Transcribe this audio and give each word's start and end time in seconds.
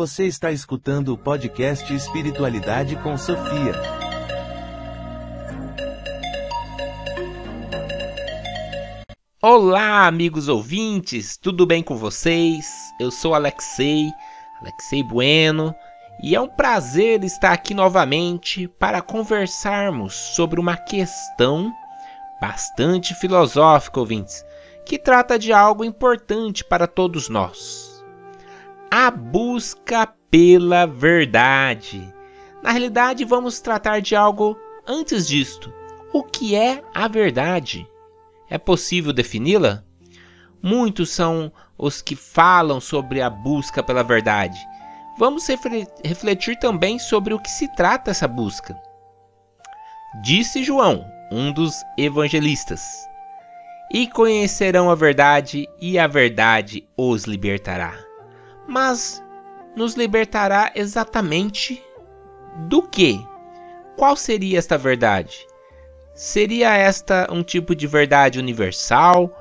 Você 0.00 0.26
está 0.26 0.52
escutando 0.52 1.12
o 1.12 1.18
podcast 1.18 1.92
Espiritualidade 1.92 2.94
com 3.02 3.18
Sofia. 3.18 3.72
Olá, 9.42 10.06
amigos 10.06 10.46
ouvintes, 10.46 11.36
tudo 11.36 11.66
bem 11.66 11.82
com 11.82 11.96
vocês? 11.96 12.92
Eu 13.00 13.10
sou 13.10 13.34
Alexei, 13.34 14.08
Alexei 14.60 15.02
Bueno, 15.02 15.74
e 16.22 16.36
é 16.36 16.40
um 16.40 16.46
prazer 16.46 17.24
estar 17.24 17.52
aqui 17.52 17.74
novamente 17.74 18.68
para 18.68 19.02
conversarmos 19.02 20.14
sobre 20.14 20.60
uma 20.60 20.76
questão 20.76 21.72
bastante 22.40 23.16
filosófica, 23.16 23.98
ouvintes, 23.98 24.44
que 24.86 24.96
trata 24.96 25.36
de 25.36 25.52
algo 25.52 25.84
importante 25.84 26.64
para 26.64 26.86
todos 26.86 27.28
nós. 27.28 27.87
A 28.90 29.10
busca 29.10 30.06
pela 30.30 30.86
verdade. 30.86 32.12
Na 32.62 32.70
realidade, 32.70 33.24
vamos 33.24 33.60
tratar 33.60 34.00
de 34.00 34.16
algo 34.16 34.58
antes 34.86 35.28
disto. 35.28 35.72
O 36.12 36.22
que 36.22 36.54
é 36.54 36.82
a 36.94 37.06
verdade? 37.06 37.86
É 38.48 38.56
possível 38.56 39.12
defini-la? 39.12 39.84
Muitos 40.62 41.10
são 41.10 41.52
os 41.76 42.00
que 42.00 42.16
falam 42.16 42.80
sobre 42.80 43.20
a 43.20 43.28
busca 43.28 43.82
pela 43.82 44.02
verdade. 44.02 44.58
Vamos 45.18 45.46
refletir 46.02 46.58
também 46.58 46.98
sobre 46.98 47.34
o 47.34 47.38
que 47.38 47.50
se 47.50 47.68
trata 47.74 48.10
essa 48.10 48.26
busca. 48.26 48.74
Disse 50.22 50.64
João, 50.64 51.04
um 51.30 51.52
dos 51.52 51.74
evangelistas: 51.98 52.82
E 53.92 54.06
conhecerão 54.08 54.90
a 54.90 54.94
verdade, 54.94 55.68
e 55.78 55.98
a 55.98 56.06
verdade 56.06 56.88
os 56.96 57.24
libertará. 57.24 58.07
Mas 58.68 59.24
nos 59.74 59.94
libertará 59.94 60.70
exatamente 60.74 61.82
do 62.68 62.82
que? 62.82 63.18
Qual 63.96 64.14
seria 64.14 64.58
esta 64.58 64.76
verdade? 64.76 65.46
Seria 66.12 66.76
esta 66.76 67.26
um 67.30 67.42
tipo 67.42 67.74
de 67.74 67.86
verdade 67.86 68.38
universal 68.38 69.32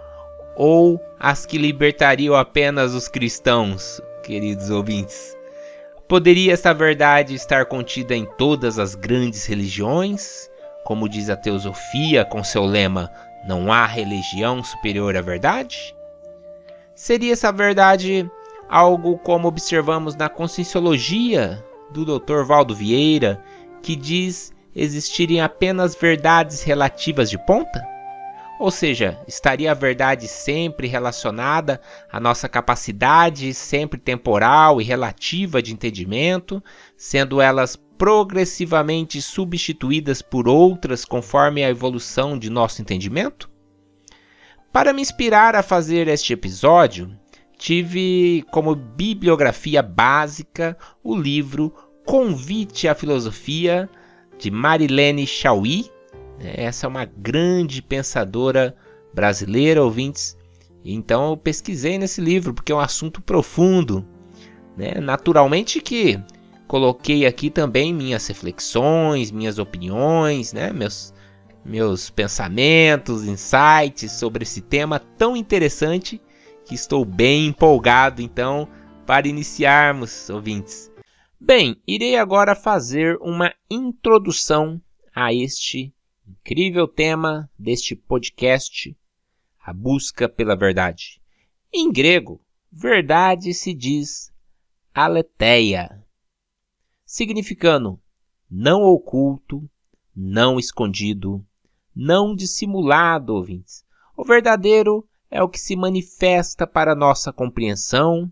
ou 0.55 0.99
as 1.19 1.45
que 1.45 1.57
libertariam 1.57 2.35
apenas 2.35 2.93
os 2.93 3.09
cristãos, 3.09 4.01
queridos 4.23 4.69
ouvintes? 4.69 5.35
Poderia 6.07 6.53
esta 6.53 6.73
verdade 6.73 7.35
estar 7.35 7.65
contida 7.65 8.15
em 8.15 8.25
todas 8.37 8.79
as 8.79 8.95
grandes 8.95 9.45
religiões, 9.45 10.49
como 10.85 11.09
diz 11.09 11.29
a 11.29 11.35
teosofia 11.35 12.23
com 12.23 12.41
seu 12.45 12.63
lema: 12.63 13.11
não 13.45 13.73
há 13.73 13.85
religião 13.85 14.63
superior 14.63 15.17
à 15.17 15.21
verdade? 15.21 15.93
Seria 16.95 17.33
essa 17.33 17.51
verdade 17.51 18.29
algo 18.69 19.17
como 19.17 19.47
observamos 19.47 20.15
na 20.15 20.29
Conscienciologia 20.29 21.63
do 21.91 22.05
Dr. 22.05 22.43
Valdo 22.43 22.75
Vieira, 22.75 23.43
que 23.81 23.95
diz 23.95 24.53
existirem 24.75 25.41
apenas 25.41 25.95
verdades 25.95 26.63
relativas 26.63 27.29
de 27.29 27.37
ponta? 27.45 27.81
Ou 28.59 28.71
seja, 28.71 29.19
estaria 29.27 29.71
a 29.71 29.75
verdade 29.75 30.27
sempre 30.27 30.87
relacionada 30.87 31.79
à 32.11 32.19
nossa 32.19 32.49
capacidade 32.49 33.53
sempre 33.53 33.99
temporal 33.99 34.81
e 34.81 34.83
relativa 34.83 35.61
de 35.61 35.73
entendimento, 35.73 36.63
sendo 36.95 37.39
elas 37.39 37.75
progressivamente 37.75 39.21
substituídas 39.21 40.21
por 40.21 40.47
outras 40.47 41.05
conforme 41.05 41.63
a 41.63 41.69
evolução 41.69 42.37
de 42.37 42.49
nosso 42.49 42.81
entendimento? 42.81 43.49
Para 44.71 44.91
me 44.91 45.01
inspirar 45.01 45.55
a 45.55 45.63
fazer 45.63 46.07
este 46.07 46.33
episódio, 46.33 47.11
tive 47.57 48.45
como 48.51 48.75
bibliografia 48.75 49.81
básica 49.81 50.77
o 51.03 51.15
livro 51.15 51.73
Convite 52.05 52.87
à 52.87 52.95
Filosofia 52.95 53.89
de 54.37 54.51
Marilene 54.51 55.25
Chauí, 55.25 55.89
essa 56.39 56.85
é 56.85 56.89
uma 56.89 57.05
grande 57.05 57.81
pensadora 57.81 58.75
brasileira, 59.13 59.83
ouvintes. 59.83 60.37
Então 60.85 61.31
eu 61.31 61.37
pesquisei 61.37 61.97
nesse 61.97 62.21
livro 62.21 62.53
porque 62.53 62.71
é 62.71 62.75
um 62.75 62.79
assunto 62.79 63.21
profundo. 63.21 64.05
Né? 64.75 64.95
Naturalmente 65.01 65.81
que 65.81 66.19
coloquei 66.67 67.25
aqui 67.25 67.49
também 67.49 67.93
minhas 67.93 68.27
reflexões, 68.27 69.31
minhas 69.31 69.57
opiniões, 69.57 70.53
né? 70.53 70.71
meus, 70.71 71.13
meus 71.65 72.09
pensamentos, 72.09 73.25
insights 73.25 74.11
sobre 74.11 74.43
esse 74.43 74.61
tema 74.61 74.99
tão 74.99 75.35
interessante 75.35 76.21
que 76.67 76.75
estou 76.75 77.05
bem 77.05 77.47
empolgado 77.47 78.21
então 78.21 78.67
para 79.05 79.27
iniciarmos, 79.27 80.29
ouvintes. 80.29 80.91
Bem, 81.39 81.81
irei 81.87 82.17
agora 82.17 82.55
fazer 82.55 83.17
uma 83.21 83.53
introdução 83.69 84.81
a 85.15 85.33
este 85.33 85.93
incrível 86.27 86.87
tema 86.87 87.49
deste 87.57 87.95
podcast, 87.95 88.97
a 89.63 89.71
busca 89.71 90.27
pela 90.27 90.57
verdade. 90.57 91.21
Em 91.73 91.89
grego, 91.89 92.41
verdade 92.69 93.53
se 93.53 93.73
diz 93.73 94.33
aletheia, 94.93 96.03
significando 97.05 97.97
não 98.49 98.81
oculto, 98.83 99.69
não 100.13 100.59
escondido, 100.59 101.45
não 101.95 102.35
dissimulado, 102.35 103.33
ouvintes. 103.33 103.85
O 104.17 104.25
verdadeiro 104.25 105.07
é 105.29 105.41
o 105.43 105.49
que 105.49 105.59
se 105.59 105.75
manifesta 105.75 106.65
para 106.65 106.95
nossa 106.95 107.33
compreensão, 107.33 108.31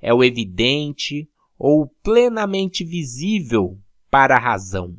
é 0.00 0.12
o 0.12 0.22
evidente 0.22 1.28
ou 1.58 1.88
plenamente 2.02 2.84
visível 2.84 3.78
para 4.10 4.36
a 4.36 4.40
razão. 4.40 4.96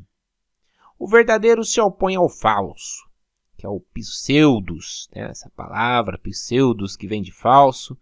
O 0.98 1.06
verdadeiro 1.06 1.64
se 1.64 1.80
opõe 1.80 2.16
ao 2.16 2.28
falso, 2.28 3.08
que 3.56 3.64
é 3.64 3.68
o 3.68 3.80
pseudos, 3.80 5.08
né? 5.14 5.30
essa 5.30 5.50
palavra 5.50 6.18
pseudos 6.18 6.96
que 6.96 7.06
vem 7.06 7.22
de 7.22 7.32
falso, 7.32 7.96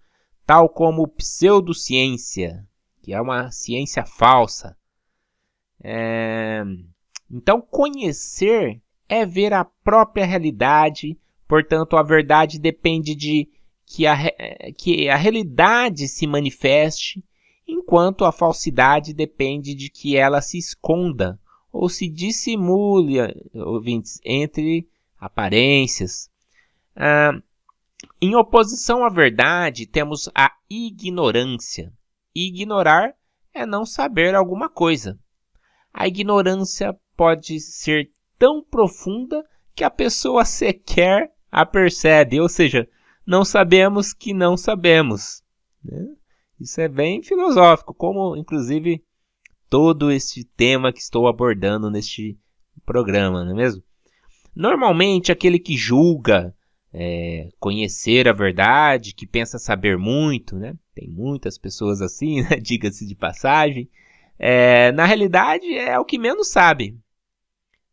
tal 0.46 0.68
como 0.68 1.06
pseudociência, 1.08 2.66
que 3.02 3.12
é 3.12 3.20
uma 3.20 3.50
ciência 3.50 4.04
falsa. 4.04 4.76
É... 5.82 6.64
Então, 7.30 7.60
conhecer 7.60 8.80
é 9.08 9.26
ver 9.26 9.52
a 9.52 9.64
própria 9.64 10.24
realidade, 10.24 11.18
portanto, 11.48 11.96
a 11.96 12.02
verdade 12.02 12.58
depende 12.58 13.14
de 13.14 13.48
que 13.86 14.06
a, 14.06 14.16
que 14.76 15.08
a 15.08 15.16
realidade 15.16 16.08
se 16.08 16.26
manifeste, 16.26 17.24
enquanto 17.66 18.24
a 18.24 18.32
falsidade 18.32 19.12
depende 19.12 19.74
de 19.74 19.88
que 19.88 20.16
ela 20.16 20.40
se 20.40 20.58
esconda 20.58 21.38
ou 21.72 21.88
se 21.88 22.08
dissimule, 22.08 23.18
ouvintes, 23.54 24.18
entre 24.24 24.88
aparências. 25.18 26.30
Ah, 26.94 27.32
em 28.20 28.34
oposição 28.34 29.04
à 29.04 29.08
verdade, 29.08 29.86
temos 29.86 30.28
a 30.34 30.52
ignorância. 30.68 31.92
Ignorar 32.34 33.14
é 33.52 33.64
não 33.66 33.84
saber 33.84 34.34
alguma 34.34 34.68
coisa. 34.68 35.18
A 35.92 36.06
ignorância 36.06 36.98
pode 37.16 37.60
ser 37.60 38.10
tão 38.38 38.62
profunda 38.62 39.44
que 39.74 39.84
a 39.84 39.90
pessoa 39.90 40.44
sequer 40.44 41.32
a 41.56 41.64
percebe, 41.64 42.38
ou 42.38 42.50
seja, 42.50 42.86
não 43.26 43.42
sabemos 43.42 44.12
que 44.12 44.34
não 44.34 44.58
sabemos. 44.58 45.42
Né? 45.82 46.06
Isso 46.60 46.78
é 46.82 46.86
bem 46.86 47.22
filosófico, 47.22 47.94
como 47.94 48.36
inclusive 48.36 49.02
todo 49.70 50.12
este 50.12 50.44
tema 50.44 50.92
que 50.92 51.00
estou 51.00 51.26
abordando 51.26 51.90
neste 51.90 52.38
programa, 52.84 53.42
não 53.42 53.52
é 53.52 53.54
mesmo? 53.54 53.82
Normalmente, 54.54 55.32
aquele 55.32 55.58
que 55.58 55.78
julga 55.78 56.54
é, 56.92 57.48
conhecer 57.58 58.28
a 58.28 58.34
verdade, 58.34 59.14
que 59.14 59.26
pensa 59.26 59.58
saber 59.58 59.96
muito, 59.96 60.56
né? 60.56 60.74
Tem 60.94 61.08
muitas 61.08 61.56
pessoas 61.56 62.02
assim, 62.02 62.42
né? 62.44 62.56
diga-se 62.60 63.06
de 63.06 63.14
passagem. 63.14 63.88
É, 64.38 64.92
na 64.92 65.06
realidade, 65.06 65.66
é 65.74 65.98
o 65.98 66.04
que 66.04 66.18
menos 66.18 66.48
sabe. 66.48 66.98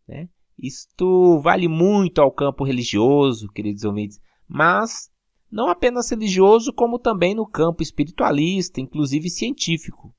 Né? 0.06 0.28
Isto 0.58 1.40
vale 1.40 1.68
muito 1.68 2.22
ao 2.22 2.32
campo 2.32 2.64
religioso, 2.64 3.50
queridos 3.50 3.84
ouvintes, 3.84 4.20
mas 4.48 5.12
não 5.52 5.68
apenas 5.68 6.10
religioso, 6.10 6.74
como 6.74 6.98
também 6.98 7.36
no 7.36 7.46
campo 7.46 7.84
espiritualista, 7.84 8.82
inclusive 8.82 9.30
científico. 9.30 10.14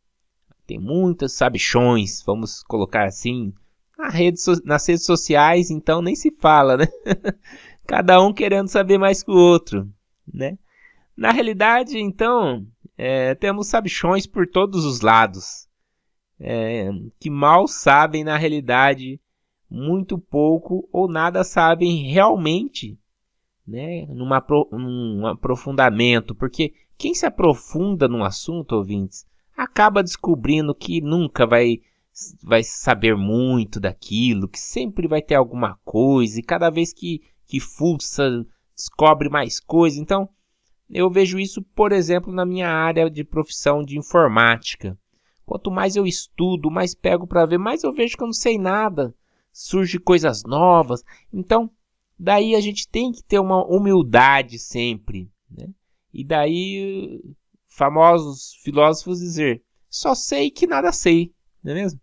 Tem 0.66 0.78
muitas 0.78 1.32
sabichões, 1.32 2.22
vamos 2.22 2.62
colocar 2.62 3.04
assim, 3.04 3.52
na 3.98 4.08
rede 4.08 4.40
nas 4.64 4.86
redes 4.86 5.04
sociais, 5.04 5.70
então 5.70 6.00
nem 6.00 6.14
se 6.14 6.30
fala, 6.38 6.76
né? 6.76 6.86
Cada 7.86 8.20
um 8.22 8.32
querendo 8.32 8.68
saber 8.68 8.98
mais 8.98 9.22
que 9.22 9.30
o 9.30 9.36
outro, 9.36 9.88
né? 10.32 10.58
Na 11.16 11.30
realidade, 11.30 11.98
então, 11.98 12.66
é, 12.96 13.34
temos 13.34 13.68
sabichões 13.68 14.26
por 14.26 14.46
todos 14.46 14.84
os 14.84 15.00
lados, 15.00 15.68
é, 16.40 16.88
que 17.20 17.30
mal 17.30 17.68
sabem 17.68 18.24
na 18.24 18.36
realidade 18.36 19.20
muito 19.74 20.18
pouco 20.18 20.88
ou 20.92 21.08
nada 21.08 21.42
sabem 21.42 22.06
realmente, 22.10 22.96
né? 23.66 24.06
Numa, 24.06 24.44
num 24.70 25.26
aprofundamento, 25.26 26.34
porque 26.34 26.72
quem 26.96 27.12
se 27.12 27.26
aprofunda 27.26 28.06
num 28.06 28.22
assunto, 28.22 28.76
ouvintes, 28.76 29.26
acaba 29.56 30.02
descobrindo 30.02 30.74
que 30.74 31.00
nunca 31.00 31.46
vai 31.46 31.80
vai 32.44 32.62
saber 32.62 33.16
muito 33.16 33.80
daquilo, 33.80 34.48
que 34.48 34.60
sempre 34.60 35.08
vai 35.08 35.20
ter 35.20 35.34
alguma 35.34 35.76
coisa, 35.84 36.38
e 36.38 36.44
cada 36.44 36.70
vez 36.70 36.92
que, 36.92 37.22
que 37.44 37.58
fuça, 37.58 38.46
descobre 38.72 39.28
mais 39.28 39.58
coisa. 39.58 40.00
Então, 40.00 40.28
eu 40.88 41.10
vejo 41.10 41.40
isso, 41.40 41.60
por 41.74 41.90
exemplo, 41.90 42.32
na 42.32 42.46
minha 42.46 42.68
área 42.68 43.10
de 43.10 43.24
profissão 43.24 43.82
de 43.82 43.98
informática. 43.98 44.96
Quanto 45.44 45.72
mais 45.72 45.96
eu 45.96 46.06
estudo, 46.06 46.70
mais 46.70 46.94
pego 46.94 47.26
para 47.26 47.46
ver, 47.46 47.58
mais 47.58 47.82
eu 47.82 47.92
vejo 47.92 48.16
que 48.16 48.22
eu 48.22 48.28
não 48.28 48.32
sei 48.32 48.58
nada. 48.58 49.12
Surge 49.56 50.00
coisas 50.00 50.42
novas. 50.42 51.04
Então, 51.32 51.70
daí 52.18 52.56
a 52.56 52.60
gente 52.60 52.88
tem 52.88 53.12
que 53.12 53.22
ter 53.22 53.38
uma 53.38 53.64
humildade 53.64 54.58
sempre. 54.58 55.30
Né? 55.48 55.68
E 56.12 56.24
daí, 56.24 57.22
famosos 57.68 58.54
filósofos 58.64 59.20
dizer: 59.20 59.62
só 59.88 60.12
sei 60.12 60.50
que 60.50 60.66
nada 60.66 60.90
sei, 60.90 61.32
não 61.62 61.70
é 61.70 61.74
mesmo? 61.76 62.00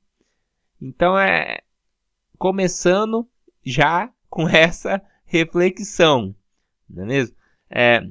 Então 0.81 1.19
é 1.19 1.59
começando 2.37 3.29
já 3.63 4.11
com 4.29 4.47
essa 4.49 5.01
reflexão, 5.25 6.33
não 6.89 7.03
é 7.03 7.07
mesmo? 7.07 7.35
É, 7.69 8.01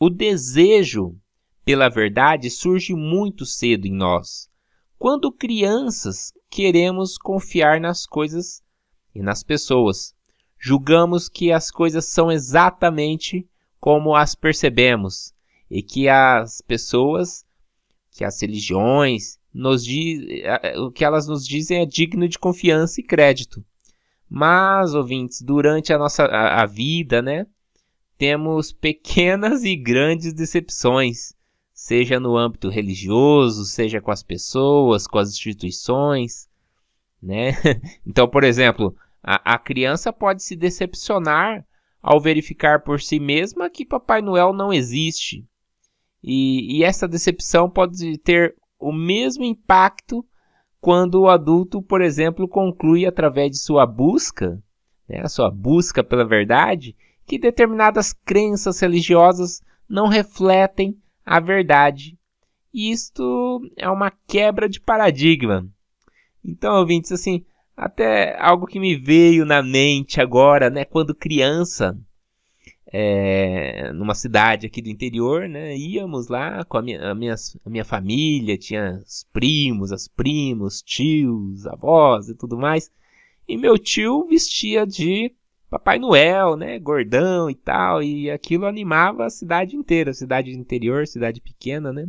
o 0.00 0.10
desejo 0.10 1.16
pela 1.64 1.88
verdade 1.88 2.50
surge 2.50 2.94
muito 2.94 3.44
cedo 3.44 3.86
em 3.86 3.92
nós. 3.92 4.50
Quando 4.98 5.32
crianças 5.32 6.32
queremos 6.50 7.18
confiar 7.18 7.80
nas 7.80 8.06
coisas 8.06 8.62
e 9.14 9.22
nas 9.22 9.42
pessoas, 9.42 10.14
julgamos 10.58 11.28
que 11.28 11.52
as 11.52 11.70
coisas 11.70 12.06
são 12.06 12.30
exatamente 12.30 13.48
como 13.80 14.14
as 14.14 14.34
percebemos 14.34 15.32
e 15.70 15.82
que 15.82 16.08
as 16.08 16.60
pessoas, 16.60 17.44
que 18.10 18.24
as 18.24 18.40
religiões 18.40 19.38
nos 19.52 19.84
diz, 19.84 20.20
o 20.76 20.90
que 20.90 21.04
elas 21.04 21.26
nos 21.26 21.46
dizem 21.46 21.80
é 21.80 21.86
digno 21.86 22.28
de 22.28 22.38
confiança 22.38 23.00
e 23.00 23.04
crédito. 23.04 23.64
Mas, 24.28 24.94
ouvintes, 24.94 25.40
durante 25.40 25.92
a 25.92 25.98
nossa 25.98 26.24
a, 26.24 26.62
a 26.62 26.66
vida, 26.66 27.22
né, 27.22 27.46
temos 28.18 28.72
pequenas 28.72 29.64
e 29.64 29.74
grandes 29.74 30.32
decepções, 30.32 31.32
seja 31.78 32.18
no 32.18 32.36
âmbito 32.36 32.68
religioso, 32.68 33.64
seja 33.64 34.00
com 34.00 34.10
as 34.10 34.20
pessoas, 34.20 35.06
com 35.06 35.16
as 35.16 35.30
instituições, 35.30 36.48
né? 37.22 37.52
Então, 38.04 38.26
por 38.26 38.42
exemplo, 38.42 38.96
a, 39.22 39.54
a 39.54 39.58
criança 39.58 40.12
pode 40.12 40.42
se 40.42 40.56
decepcionar 40.56 41.64
ao 42.02 42.20
verificar 42.20 42.82
por 42.82 43.00
si 43.00 43.20
mesma 43.20 43.70
que 43.70 43.86
Papai 43.86 44.20
Noel 44.20 44.52
não 44.52 44.72
existe. 44.72 45.46
E, 46.20 46.78
e 46.78 46.82
essa 46.82 47.06
decepção 47.06 47.70
pode 47.70 48.18
ter 48.18 48.56
o 48.76 48.92
mesmo 48.92 49.44
impacto 49.44 50.26
quando 50.80 51.20
o 51.20 51.28
adulto, 51.28 51.80
por 51.80 52.02
exemplo, 52.02 52.48
conclui 52.48 53.06
através 53.06 53.52
de 53.52 53.58
sua 53.58 53.86
busca, 53.86 54.60
né, 55.08 55.20
a 55.22 55.28
sua 55.28 55.48
busca 55.48 56.02
pela 56.02 56.26
verdade, 56.26 56.96
que 57.24 57.38
determinadas 57.38 58.12
crenças 58.12 58.80
religiosas 58.80 59.62
não 59.88 60.08
refletem 60.08 60.98
a 61.28 61.40
verdade. 61.40 62.18
E 62.72 62.90
isto 62.90 63.60
é 63.76 63.88
uma 63.88 64.10
quebra 64.26 64.66
de 64.66 64.80
paradigma. 64.80 65.68
Então, 66.42 66.76
ouvintes, 66.76 67.12
assim, 67.12 67.44
até 67.76 68.40
algo 68.40 68.66
que 68.66 68.80
me 68.80 68.96
veio 68.96 69.44
na 69.44 69.62
mente 69.62 70.20
agora, 70.22 70.70
né, 70.70 70.86
quando 70.86 71.14
criança, 71.14 71.98
é, 72.90 73.92
numa 73.92 74.14
cidade 74.14 74.66
aqui 74.66 74.80
do 74.80 74.88
interior, 74.88 75.46
né? 75.46 75.76
Íamos 75.76 76.28
lá 76.28 76.64
com 76.64 76.78
a 76.78 76.82
minha, 76.82 77.10
a 77.10 77.14
minha, 77.14 77.34
a 77.64 77.68
minha 77.68 77.84
família, 77.84 78.56
tinha 78.56 79.02
os 79.06 79.26
primos, 79.30 79.92
as 79.92 80.08
primos, 80.08 80.80
tios, 80.80 81.66
avós 81.66 82.30
e 82.30 82.34
tudo 82.34 82.56
mais. 82.56 82.90
E 83.46 83.58
meu 83.58 83.76
tio 83.78 84.26
vestia 84.26 84.86
de 84.86 85.34
Papai 85.70 85.98
Noel, 85.98 86.56
né? 86.56 86.78
Gordão 86.78 87.50
e 87.50 87.54
tal. 87.54 88.02
E 88.02 88.30
aquilo 88.30 88.66
animava 88.66 89.26
a 89.26 89.30
cidade 89.30 89.76
inteira, 89.76 90.14
cidade 90.14 90.50
interior, 90.50 91.06
cidade 91.06 91.40
pequena, 91.40 91.92
né? 91.92 92.08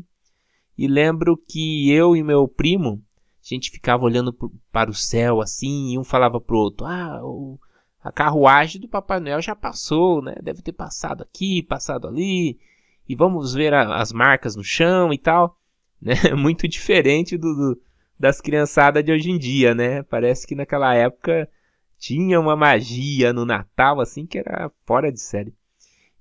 E 0.78 0.88
lembro 0.88 1.36
que 1.36 1.92
eu 1.92 2.16
e 2.16 2.24
meu 2.24 2.48
primo, 2.48 3.04
a 3.44 3.54
gente 3.54 3.70
ficava 3.70 4.06
olhando 4.06 4.34
para 4.72 4.90
o 4.90 4.94
céu 4.94 5.42
assim, 5.42 5.92
e 5.92 5.98
um 5.98 6.04
falava 6.04 6.40
pro 6.40 6.58
outro: 6.58 6.86
Ah, 6.86 7.20
o 7.24 7.60
a 8.02 8.12
carruagem 8.12 8.80
do 8.80 8.88
Papai 8.88 9.20
Noel 9.20 9.42
já 9.42 9.56
passou, 9.56 10.22
né? 10.22 10.36
Deve 10.42 10.62
ter 10.62 10.72
passado 10.72 11.22
aqui, 11.22 11.62
passado 11.62 12.08
ali. 12.08 12.58
E 13.08 13.16
vamos 13.16 13.54
ver 13.54 13.74
a, 13.74 13.98
as 13.98 14.14
marcas 14.14 14.56
no 14.56 14.64
chão 14.64 15.14
e 15.14 15.18
tal. 15.18 15.56
Né? 16.02 16.16
Muito 16.34 16.66
diferente 16.66 17.38
do, 17.38 17.54
do, 17.54 17.82
das 18.18 18.40
criançadas 18.40 19.04
de 19.04 19.12
hoje 19.12 19.30
em 19.30 19.38
dia, 19.38 19.76
né? 19.76 20.02
Parece 20.04 20.48
que 20.48 20.56
naquela 20.56 20.96
época 20.96 21.50
tinha 22.00 22.40
uma 22.40 22.56
magia 22.56 23.34
no 23.34 23.46
Natal, 23.46 24.00
assim, 24.00 24.26
que 24.26 24.40
era 24.40 24.72
fora 24.86 25.12
de 25.12 25.20
série. 25.20 25.54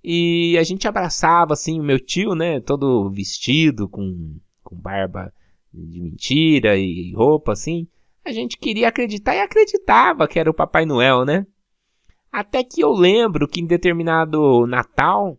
E 0.03 0.57
a 0.59 0.63
gente 0.63 0.89
abraçava, 0.89 1.55
assim, 1.55 1.81
o 1.81 1.85
meu 1.85 1.99
tio, 2.01 2.35
né? 2.35 2.61
Todo 2.61 3.11
vestido, 3.11 3.89
com, 3.89 4.37
com 4.63 4.77
barba 4.77 5.33
de 5.73 6.01
mentira 6.01 6.77
e 6.77 7.13
roupa, 7.15 7.53
assim. 7.53 7.87
A 8.25 8.33
gente 8.33 8.59
queria 8.59 8.89
acreditar 8.89 9.35
e 9.35 9.41
acreditava 9.41 10.27
que 10.29 10.39
era 10.39 10.51
o 10.51 10.55
Papai 10.55 10.85
Noel, 10.85 11.25
né? 11.25 11.47
Até 12.31 12.63
que 12.63 12.83
eu 12.83 12.93
lembro 12.93 13.49
que 13.49 13.61
em 13.61 13.67
determinado 13.67 14.67
Natal, 14.67 15.39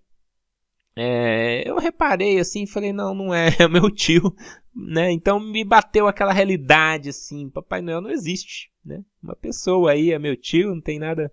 é, 0.96 1.70
eu 1.70 1.78
reparei 1.78 2.40
assim, 2.40 2.66
falei, 2.66 2.92
não, 2.92 3.14
não 3.14 3.34
é, 3.34 3.50
é 3.60 3.68
meu 3.68 3.92
tio, 3.92 4.36
né? 4.76 5.12
Então 5.12 5.40
me 5.40 5.64
bateu 5.64 6.08
aquela 6.08 6.34
realidade 6.34 7.10
assim, 7.10 7.50
Papai 7.50 7.82
Noel 7.82 8.02
não 8.02 8.10
existe, 8.10 8.69
né? 8.84 9.04
Uma 9.22 9.36
pessoa 9.36 9.92
aí 9.92 10.12
é 10.12 10.20
meu 10.20 10.36
tio, 10.36 10.74
não 10.74 10.82
tem 10.82 11.00
nada. 11.00 11.32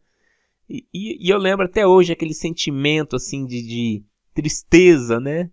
E, 0.69 0.87
e, 0.93 1.27
e 1.27 1.31
eu 1.31 1.39
lembro 1.39 1.67
até 1.67 1.87
hoje 1.87 2.13
aquele 2.13 2.35
sentimento 2.35 3.17
assim 3.17 3.47
de, 3.47 3.63
de 3.63 4.05
tristeza, 4.35 5.21
né? 5.21 5.51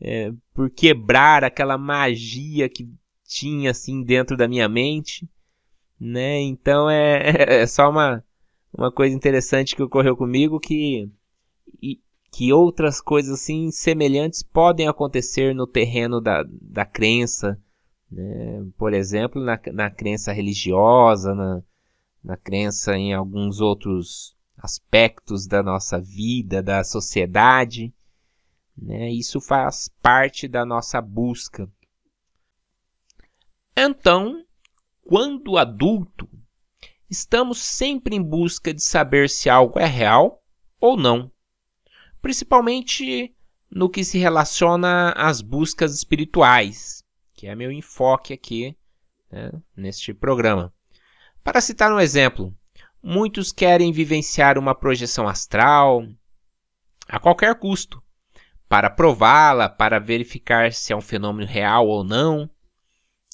É, 0.00 0.32
por 0.52 0.70
quebrar 0.70 1.44
aquela 1.44 1.78
magia 1.78 2.68
que 2.68 2.88
tinha 3.24 3.70
assim 3.70 4.02
dentro 4.02 4.36
da 4.36 4.46
minha 4.46 4.68
mente, 4.68 5.28
né? 5.98 6.40
Então 6.40 6.88
é, 6.90 7.60
é 7.62 7.66
só 7.66 7.90
uma 7.90 8.24
uma 8.76 8.92
coisa 8.92 9.16
interessante 9.16 9.74
que 9.74 9.82
ocorreu 9.82 10.16
comigo 10.16 10.60
que 10.60 11.10
e, 11.82 11.98
que 12.30 12.52
outras 12.52 13.00
coisas 13.00 13.40
assim 13.40 13.70
semelhantes 13.70 14.42
podem 14.42 14.86
acontecer 14.86 15.54
no 15.54 15.66
terreno 15.66 16.20
da, 16.20 16.44
da 16.60 16.84
crença, 16.84 17.58
né? 18.10 18.64
por 18.76 18.92
exemplo, 18.92 19.42
na, 19.42 19.58
na 19.72 19.90
crença 19.90 20.32
religiosa, 20.32 21.34
na, 21.34 21.62
na 22.22 22.36
crença 22.36 22.96
em 22.96 23.14
alguns 23.14 23.60
outros 23.60 24.36
aspectos 24.56 25.46
da 25.46 25.62
nossa 25.62 26.00
vida, 26.00 26.62
da 26.62 26.82
sociedade. 26.82 27.92
Né? 28.76 29.10
Isso 29.10 29.40
faz 29.40 29.88
parte 30.02 30.48
da 30.48 30.64
nossa 30.64 31.00
busca. 31.00 31.70
Então, 33.76 34.44
quando 35.02 35.58
adulto, 35.58 36.28
estamos 37.08 37.58
sempre 37.58 38.16
em 38.16 38.22
busca 38.22 38.72
de 38.72 38.82
saber 38.82 39.28
se 39.28 39.48
algo 39.48 39.78
é 39.78 39.86
real 39.86 40.42
ou 40.80 40.96
não, 40.96 41.30
principalmente 42.20 43.34
no 43.70 43.88
que 43.90 44.02
se 44.02 44.18
relaciona 44.18 45.12
às 45.12 45.40
buscas 45.40 45.94
espirituais, 45.94 46.95
que 47.36 47.46
é 47.46 47.54
meu 47.54 47.70
enfoque 47.70 48.32
aqui 48.32 48.76
né, 49.30 49.52
neste 49.76 50.12
programa. 50.12 50.72
Para 51.44 51.60
citar 51.60 51.92
um 51.92 52.00
exemplo, 52.00 52.52
muitos 53.02 53.52
querem 53.52 53.92
vivenciar 53.92 54.58
uma 54.58 54.74
projeção 54.74 55.28
astral 55.28 56.04
a 57.06 57.20
qualquer 57.20 57.54
custo, 57.56 58.02
para 58.68 58.90
prová-la, 58.90 59.68
para 59.68 60.00
verificar 60.00 60.72
se 60.72 60.92
é 60.92 60.96
um 60.96 61.00
fenômeno 61.00 61.48
real 61.48 61.86
ou 61.86 62.02
não, 62.02 62.50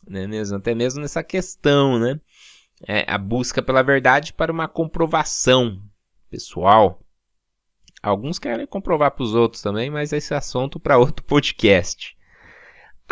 né, 0.07 0.27
mesmo, 0.27 0.59
até 0.59 0.75
mesmo 0.75 1.01
nessa 1.01 1.23
questão, 1.23 1.99
né? 1.99 2.21
é, 2.87 3.05
a 3.09 3.19
busca 3.19 3.63
pela 3.63 3.83
verdade 3.83 4.33
para 4.33 4.53
uma 4.53 4.69
comprovação 4.69 5.83
pessoal. 6.29 7.01
Alguns 8.03 8.39
querem 8.39 8.67
comprovar 8.67 9.13
para 9.13 9.23
os 9.23 9.35
outros 9.35 9.63
também, 9.63 9.91
mas 9.91 10.13
esse 10.13 10.35
é 10.35 10.37
assunto 10.37 10.81
para 10.81 10.99
outro 10.99 11.25
podcast. 11.27 12.17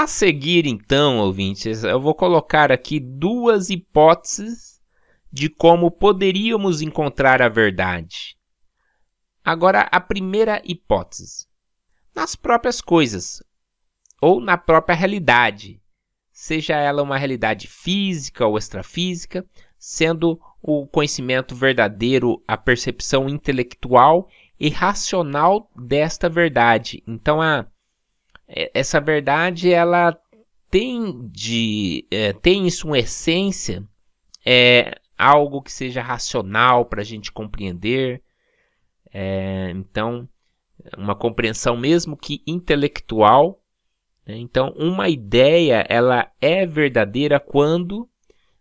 A 0.00 0.06
seguir, 0.06 0.66
então, 0.66 1.18
ouvintes, 1.18 1.84
eu 1.84 2.00
vou 2.00 2.14
colocar 2.14 2.72
aqui 2.72 2.98
duas 2.98 3.68
hipóteses 3.68 4.80
de 5.30 5.50
como 5.50 5.90
poderíamos 5.90 6.80
encontrar 6.80 7.42
a 7.42 7.50
verdade. 7.50 8.34
Agora, 9.44 9.82
a 9.92 10.00
primeira 10.00 10.62
hipótese: 10.64 11.46
nas 12.14 12.34
próprias 12.34 12.80
coisas 12.80 13.42
ou 14.22 14.40
na 14.40 14.56
própria 14.56 14.96
realidade, 14.96 15.82
seja 16.32 16.78
ela 16.78 17.02
uma 17.02 17.18
realidade 17.18 17.66
física 17.66 18.46
ou 18.46 18.56
extrafísica, 18.56 19.44
sendo 19.78 20.40
o 20.62 20.86
conhecimento 20.86 21.54
verdadeiro 21.54 22.42
a 22.48 22.56
percepção 22.56 23.28
intelectual 23.28 24.30
e 24.58 24.70
racional 24.70 25.70
desta 25.76 26.26
verdade. 26.26 27.02
Então 27.06 27.42
a 27.42 27.66
essa 28.74 29.00
verdade 29.00 29.72
ela 29.72 30.18
tem 30.70 31.28
de 31.28 32.06
é, 32.10 32.32
tem 32.32 32.66
isso 32.66 32.86
uma 32.86 32.98
essência, 32.98 33.84
é 34.44 35.00
algo 35.18 35.60
que 35.60 35.72
seja 35.72 36.02
racional 36.02 36.84
para 36.84 37.02
a 37.02 37.04
gente 37.04 37.30
compreender. 37.30 38.22
É, 39.12 39.70
então, 39.74 40.28
uma 40.96 41.14
compreensão 41.14 41.76
mesmo 41.76 42.16
que 42.16 42.42
intelectual. 42.46 43.62
Né? 44.26 44.36
Então, 44.38 44.72
uma 44.76 45.08
ideia 45.08 45.84
ela 45.88 46.30
é 46.40 46.64
verdadeira 46.64 47.38
quando 47.38 48.08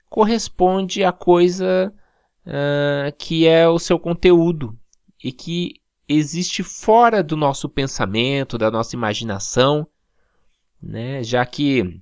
corresponde 0.10 1.04
à 1.04 1.12
coisa 1.12 1.94
uh, 2.46 3.16
que 3.18 3.48
é 3.48 3.68
o 3.70 3.80
seu 3.80 4.00
conteúdo 4.00 4.78
e 5.24 5.32
que 5.32 5.79
existe 6.10 6.64
fora 6.64 7.22
do 7.22 7.38
nosso 7.38 7.70
pensamento, 7.70 8.58
da 8.58 8.72
nossa 8.72 8.96
imaginação, 8.96 9.88
né? 10.82 11.24
já 11.24 11.46
que 11.46 12.02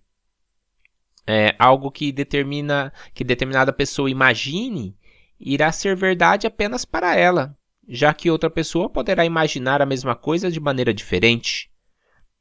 é, 1.28 1.54
algo 1.60 1.92
que 1.92 2.14
determina 2.14 2.94
que 3.14 3.26
determinada 3.26 3.74
pessoa 3.74 4.10
imagine 4.10 4.96
irá 5.38 5.72
ser 5.74 5.96
verdade 5.96 6.48
apenas 6.48 6.86
para 6.86 7.16
ela, 7.16 7.56
já 7.88 8.14
que 8.14 8.32
outra 8.32 8.50
pessoa 8.50 8.90
poderá 8.90 9.26
imaginar 9.26 9.82
a 9.82 9.86
mesma 9.86 10.16
coisa 10.16 10.50
de 10.50 10.60
maneira 10.60 10.94
diferente. 10.94 11.70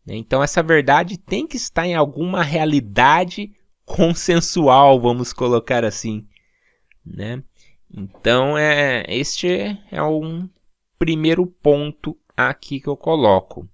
Então 0.07 0.41
essa 0.41 0.63
verdade 0.63 1.19
tem 1.19 1.49
que 1.49 1.57
estar 1.57 1.85
em 1.85 1.97
alguma 1.97 2.45
realidade 2.45 3.53
consensual, 3.85 5.01
vamos 5.01 5.33
colocar 5.33 5.85
assim, 5.85 6.25
né? 7.05 7.43
Então 7.93 8.57
é 8.57 9.05
este 9.09 9.49
é 9.91 10.03
um 10.03 10.49
primeiro 10.99 11.47
ponto 11.47 12.17
aqui 12.37 12.81
que 12.81 12.89
eu 12.89 12.97
coloco. 12.97 13.69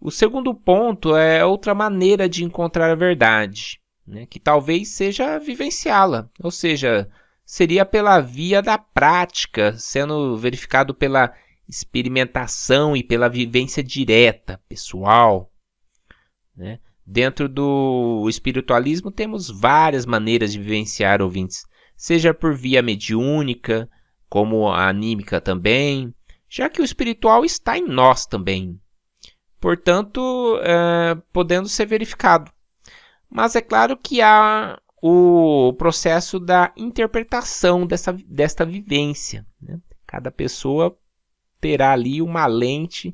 O 0.00 0.10
segundo 0.10 0.54
ponto 0.54 1.16
é 1.16 1.44
outra 1.44 1.74
maneira 1.74 2.28
de 2.28 2.44
encontrar 2.44 2.90
a 2.90 2.94
verdade 2.94 3.80
né, 4.06 4.26
que 4.26 4.38
talvez 4.38 4.88
seja 4.90 5.38
vivenciá-la, 5.38 6.28
ou 6.42 6.50
seja, 6.50 7.08
seria 7.44 7.84
pela 7.84 8.20
via 8.20 8.60
da 8.60 8.76
prática, 8.76 9.76
sendo 9.78 10.36
verificado 10.36 10.94
pela 10.94 11.32
experimentação 11.68 12.96
e 12.96 13.02
pela 13.02 13.28
vivência 13.28 13.82
direta, 13.82 14.60
pessoal. 14.68 15.50
Né? 16.54 16.78
Dentro 17.06 17.48
do 17.48 18.26
espiritualismo 18.28 19.10
temos 19.10 19.50
várias 19.50 20.06
maneiras 20.06 20.52
de 20.52 20.58
vivenciar 20.58 21.22
ouvintes, 21.22 21.64
seja 21.96 22.34
por 22.34 22.54
via 22.54 22.82
mediúnica, 22.82 23.88
como 24.28 24.68
a 24.68 24.88
anímica 24.88 25.40
também, 25.40 26.14
já 26.48 26.68
que 26.68 26.80
o 26.80 26.84
espiritual 26.84 27.44
está 27.44 27.76
em 27.78 27.86
nós 27.86 28.26
também. 28.26 28.80
Portanto, 29.60 30.58
é, 30.62 31.16
podendo 31.32 31.68
ser 31.68 31.86
verificado 31.86 32.52
mas 33.34 33.56
é 33.56 33.60
claro 33.60 33.96
que 33.96 34.22
há 34.22 34.80
o 35.02 35.72
processo 35.76 36.38
da 36.38 36.72
interpretação 36.76 37.84
dessa, 37.84 38.12
desta 38.12 38.64
vivência. 38.64 39.44
Né? 39.60 39.80
Cada 40.06 40.30
pessoa 40.30 40.96
terá 41.60 41.92
ali 41.92 42.22
uma 42.22 42.46
lente 42.46 43.12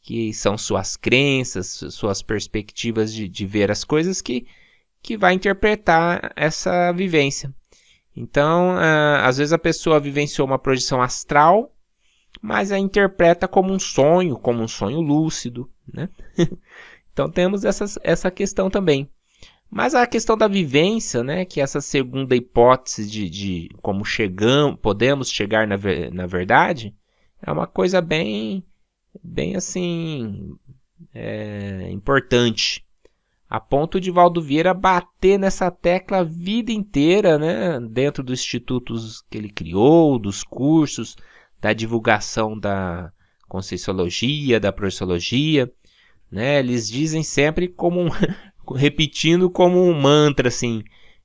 que 0.00 0.34
são 0.34 0.58
suas 0.58 0.96
crenças, 0.96 1.80
suas 1.90 2.22
perspectivas 2.22 3.14
de, 3.14 3.28
de 3.28 3.46
ver 3.46 3.70
as 3.70 3.84
coisas 3.84 4.20
que, 4.20 4.48
que 5.00 5.16
vai 5.16 5.32
interpretar 5.32 6.32
essa 6.34 6.90
vivência. 6.90 7.54
Então, 8.16 8.74
uh, 8.74 9.22
às 9.22 9.38
vezes 9.38 9.52
a 9.52 9.58
pessoa 9.58 10.00
vivenciou 10.00 10.44
uma 10.44 10.58
projeção 10.58 11.00
astral, 11.00 11.72
mas 12.40 12.72
a 12.72 12.78
interpreta 12.78 13.46
como 13.46 13.72
um 13.72 13.78
sonho, 13.78 14.36
como 14.36 14.62
um 14.62 14.68
sonho 14.68 15.00
lúcido. 15.00 15.70
Né? 15.92 16.08
então 17.12 17.30
temos 17.30 17.64
essas, 17.64 17.98
essa 18.02 18.30
questão 18.30 18.70
também. 18.70 19.10
Mas 19.70 19.94
a 19.94 20.06
questão 20.06 20.36
da 20.36 20.46
vivência, 20.46 21.24
né, 21.24 21.46
que 21.46 21.58
essa 21.58 21.80
segunda 21.80 22.36
hipótese 22.36 23.08
de, 23.08 23.30
de 23.30 23.68
como 23.80 24.04
chegamos, 24.04 24.78
podemos 24.78 25.30
chegar 25.30 25.66
na, 25.66 25.76
na 26.12 26.26
verdade, 26.26 26.94
é 27.40 27.50
uma 27.50 27.66
coisa 27.66 28.02
bem, 28.02 28.62
bem 29.24 29.56
assim, 29.56 30.54
é, 31.14 31.88
importante. 31.90 32.84
A 33.48 33.58
ponto 33.58 33.98
de 33.98 34.10
Valdo 34.10 34.42
Vieira 34.42 34.74
bater 34.74 35.38
nessa 35.38 35.70
tecla 35.70 36.18
a 36.18 36.24
vida 36.24 36.70
inteira, 36.70 37.38
né, 37.38 37.80
dentro 37.80 38.22
dos 38.22 38.40
institutos 38.40 39.22
que 39.30 39.38
ele 39.38 39.48
criou, 39.48 40.18
dos 40.18 40.42
cursos, 40.42 41.16
da 41.62 41.72
divulgação 41.72 42.58
da 42.58 43.12
Conscienciologia, 43.48 44.58
da 44.58 44.72
Projeciologia, 44.72 45.72
né, 46.30 46.58
eles 46.58 46.88
dizem 46.88 47.22
sempre 47.22 47.68
como 47.68 48.00
um, 48.00 48.08
repetindo 48.74 49.48
como 49.48 49.80
um 49.80 49.94
mantra 49.94 50.48
assim: 50.48 50.82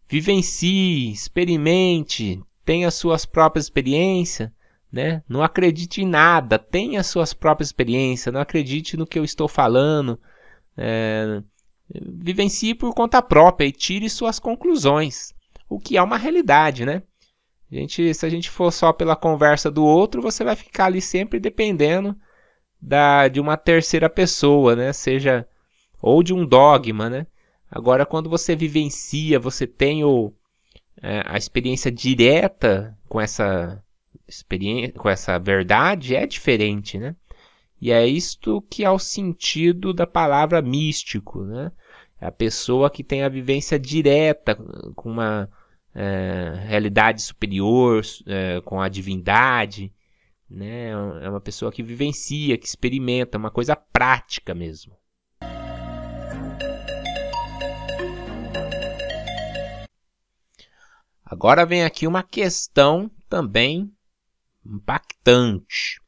vivencie, 0.08 1.12
experimente, 1.12 2.40
tenha 2.64 2.92
suas 2.92 3.26
próprias 3.26 3.66
experiências, 3.66 4.52
né? 4.92 5.24
Não 5.28 5.42
acredite 5.42 6.02
em 6.02 6.08
nada, 6.08 6.60
tenha 6.60 7.02
suas 7.04 7.34
próprias 7.34 7.70
experiências, 7.70 8.32
não 8.32 8.42
acredite 8.42 8.96
no 8.96 9.08
que 9.08 9.18
eu 9.18 9.24
estou 9.24 9.48
falando. 9.48 10.20
É, 10.78 11.42
vivencie 11.90 12.76
por 12.76 12.94
conta 12.94 13.22
própria 13.22 13.66
e 13.66 13.72
tire 13.72 14.10
suas 14.10 14.38
conclusões, 14.38 15.34
o 15.68 15.80
que 15.80 15.98
é 15.98 16.02
uma 16.02 16.18
realidade, 16.18 16.86
né? 16.86 17.02
A 17.72 17.76
gente, 17.76 18.14
se 18.14 18.26
a 18.26 18.30
gente 18.30 18.50
for 18.50 18.72
só 18.72 18.94
pela 18.94 19.16
conversa 19.16 19.70
do 19.70 19.84
outro, 19.84 20.22
você 20.22 20.44
vai 20.44 20.56
ficar 20.56 20.86
ali 20.86 21.02
sempre 21.02 21.40
dependendo 21.40 22.16
da, 22.82 23.28
de 23.28 23.40
uma 23.40 23.58
terceira 23.58 24.10
pessoa, 24.10 24.76
né? 24.76 24.94
Seja 24.94 25.48
ou 26.02 26.24
de 26.24 26.34
um 26.34 26.46
dogma, 26.46 27.10
né? 27.10 27.28
Agora, 27.70 28.06
quando 28.06 28.30
você 28.30 28.56
vivencia, 28.56 29.40
você 29.40 29.68
tem 29.68 30.04
o, 30.04 30.32
é, 31.02 31.24
a 31.26 31.38
experiência 31.38 31.92
direta 31.92 32.98
com 33.10 33.20
essa 33.20 33.84
experiência, 34.28 34.94
com 34.94 35.10
essa 35.10 35.38
verdade, 35.38 36.16
é 36.16 36.26
diferente, 36.26 36.98
né? 36.98 37.16
E 37.80 37.92
é 37.92 38.08
isto 38.08 38.62
que 38.70 38.84
é 38.84 38.90
o 38.90 38.98
sentido 38.98 39.94
da 39.94 40.08
palavra 40.08 40.62
místico, 40.62 41.44
né? 41.44 41.72
É 42.20 42.28
a 42.28 42.32
pessoa 42.32 42.90
que 42.90 43.04
tem 43.04 43.24
a 43.24 43.30
vivência 43.30 43.78
direta 43.78 44.56
com 44.96 45.12
uma 45.12 45.50
é, 46.00 46.54
realidade 46.68 47.24
superior, 47.24 48.04
é, 48.28 48.62
com 48.62 48.80
a 48.80 48.88
divindade, 48.88 49.92
né? 50.48 50.90
É 51.24 51.30
uma 51.30 51.42
pessoa 51.42 51.72
que 51.72 51.82
vivencia, 51.82 52.56
que 52.56 52.68
experimenta, 52.68 53.38
uma 53.40 53.50
coisa 53.50 53.76
prática 53.76 54.54
mesmo. 54.54 54.96
Agora 61.26 61.66
vem 61.66 61.84
aqui 61.84 62.06
uma 62.06 62.22
questão 62.22 63.10
também 63.28 63.92
impactante. 64.64 66.00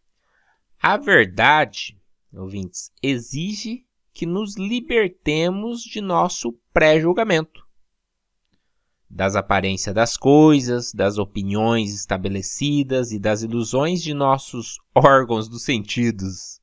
A 0.80 0.98
verdade, 0.98 2.00
ouvintes, 2.32 2.92
exige 3.02 3.86
que 4.14 4.26
nos 4.26 4.56
libertemos 4.56 5.82
de 5.82 6.00
nosso 6.00 6.54
pré-julgamento, 6.72 7.68
das 9.10 9.36
aparências 9.36 9.96
das 9.96 10.16
coisas, 10.16 10.94
das 10.94 11.18
opiniões 11.18 11.94
estabelecidas 11.96 13.12
e 13.12 13.20
das 13.20 13.42
ilusões 13.42 14.02
de 14.04 14.14
nossos 14.14 14.78
órgãos 14.94 15.50
dos 15.50 15.64
sentidos. 15.64 16.62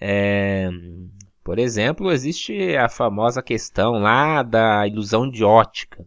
É, 0.00 0.70
por 1.44 1.58
exemplo, 1.58 2.10
existe 2.10 2.76
a 2.76 2.88
famosa 2.88 3.42
questão 3.42 3.98
lá 3.98 4.42
da 4.42 4.86
ilusão 4.86 5.28
de 5.28 5.44
ótica. 5.44 6.06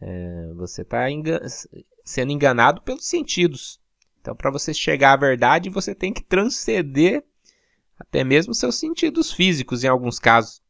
É, 0.00 0.52
você 0.54 0.82
está 0.82 1.10
engan 1.10 1.40
sendo 2.04 2.32
enganado 2.32 2.80
pelos 2.82 3.06
sentidos. 3.06 3.80
Então, 4.20 4.34
para 4.34 4.50
você 4.50 4.72
chegar 4.72 5.12
à 5.12 5.16
verdade, 5.16 5.70
você 5.70 5.94
tem 5.94 6.12
que 6.12 6.22
transcender 6.22 7.24
até 7.98 8.24
mesmo 8.24 8.54
seus 8.54 8.76
sentidos 8.76 9.32
físicos, 9.32 9.84
em 9.84 9.88
alguns 9.88 10.18
casos. 10.18 10.62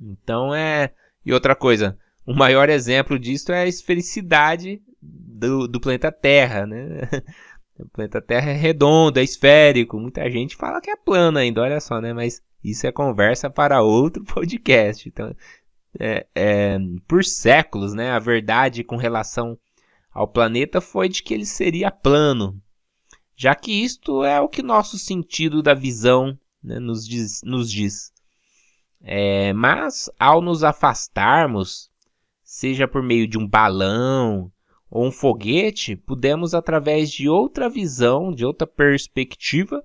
Então, 0.00 0.54
é. 0.54 0.94
E 1.26 1.32
outra 1.32 1.56
coisa, 1.56 1.98
o 2.24 2.32
maior 2.32 2.68
exemplo 2.68 3.18
disso 3.18 3.50
é 3.50 3.62
a 3.62 3.66
esfericidade 3.66 4.80
do, 5.02 5.66
do 5.66 5.80
planeta 5.80 6.12
Terra, 6.12 6.64
né? 6.64 7.08
O 7.78 7.86
planeta 7.90 8.22
Terra 8.22 8.52
é 8.52 8.54
redondo, 8.54 9.18
é 9.18 9.22
esférico. 9.22 10.00
Muita 10.00 10.30
gente 10.30 10.56
fala 10.56 10.80
que 10.80 10.88
é 10.88 10.96
plano 10.96 11.36
ainda, 11.36 11.60
olha 11.60 11.78
só, 11.78 12.00
né? 12.00 12.14
Mas 12.14 12.40
isso 12.64 12.86
é 12.86 12.90
conversa 12.90 13.50
para 13.50 13.82
outro 13.82 14.24
podcast. 14.32 15.06
Então, 15.06 15.36
é, 16.00 16.26
é, 16.34 16.78
por 17.06 17.22
séculos, 17.22 17.92
né, 17.92 18.12
a 18.12 18.18
verdade 18.18 18.82
com 18.82 18.96
relação 18.96 19.58
ao 20.10 20.26
planeta 20.26 20.80
foi 20.80 21.06
de 21.06 21.22
que 21.22 21.34
ele 21.34 21.44
seria 21.44 21.90
plano, 21.90 22.58
já 23.36 23.54
que 23.54 23.70
isto 23.70 24.24
é 24.24 24.40
o 24.40 24.48
que 24.48 24.62
nosso 24.62 24.98
sentido 24.98 25.62
da 25.62 25.74
visão 25.74 26.38
né, 26.62 26.78
nos 26.78 27.06
diz. 27.06 27.42
Nos 27.44 27.70
diz. 27.70 28.10
É, 29.02 29.52
mas 29.52 30.10
ao 30.18 30.40
nos 30.40 30.64
afastarmos, 30.64 31.90
seja 32.42 32.88
por 32.88 33.02
meio 33.02 33.26
de 33.26 33.38
um 33.38 33.46
balão 33.46 34.50
ou 34.90 35.06
um 35.06 35.10
foguete, 35.10 35.96
pudemos, 35.96 36.54
através 36.54 37.10
de 37.10 37.28
outra 37.28 37.68
visão, 37.68 38.32
de 38.32 38.44
outra 38.44 38.66
perspectiva, 38.66 39.84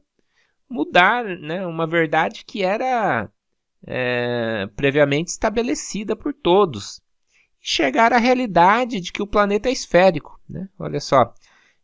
mudar 0.70 1.26
né, 1.26 1.66
uma 1.66 1.86
verdade 1.86 2.46
que 2.46 2.64
era 2.64 3.30
é, 3.86 4.68
previamente 4.76 5.30
estabelecida 5.30 6.16
por 6.16 6.34
todos 6.34 7.02
chegar 7.62 8.12
à 8.12 8.18
realidade 8.18 9.00
de 9.00 9.12
que 9.12 9.22
o 9.22 9.28
planeta 9.28 9.70
é 9.70 9.72
esférico. 9.72 10.40
Né? 10.50 10.68
Olha 10.80 11.00
só. 11.00 11.34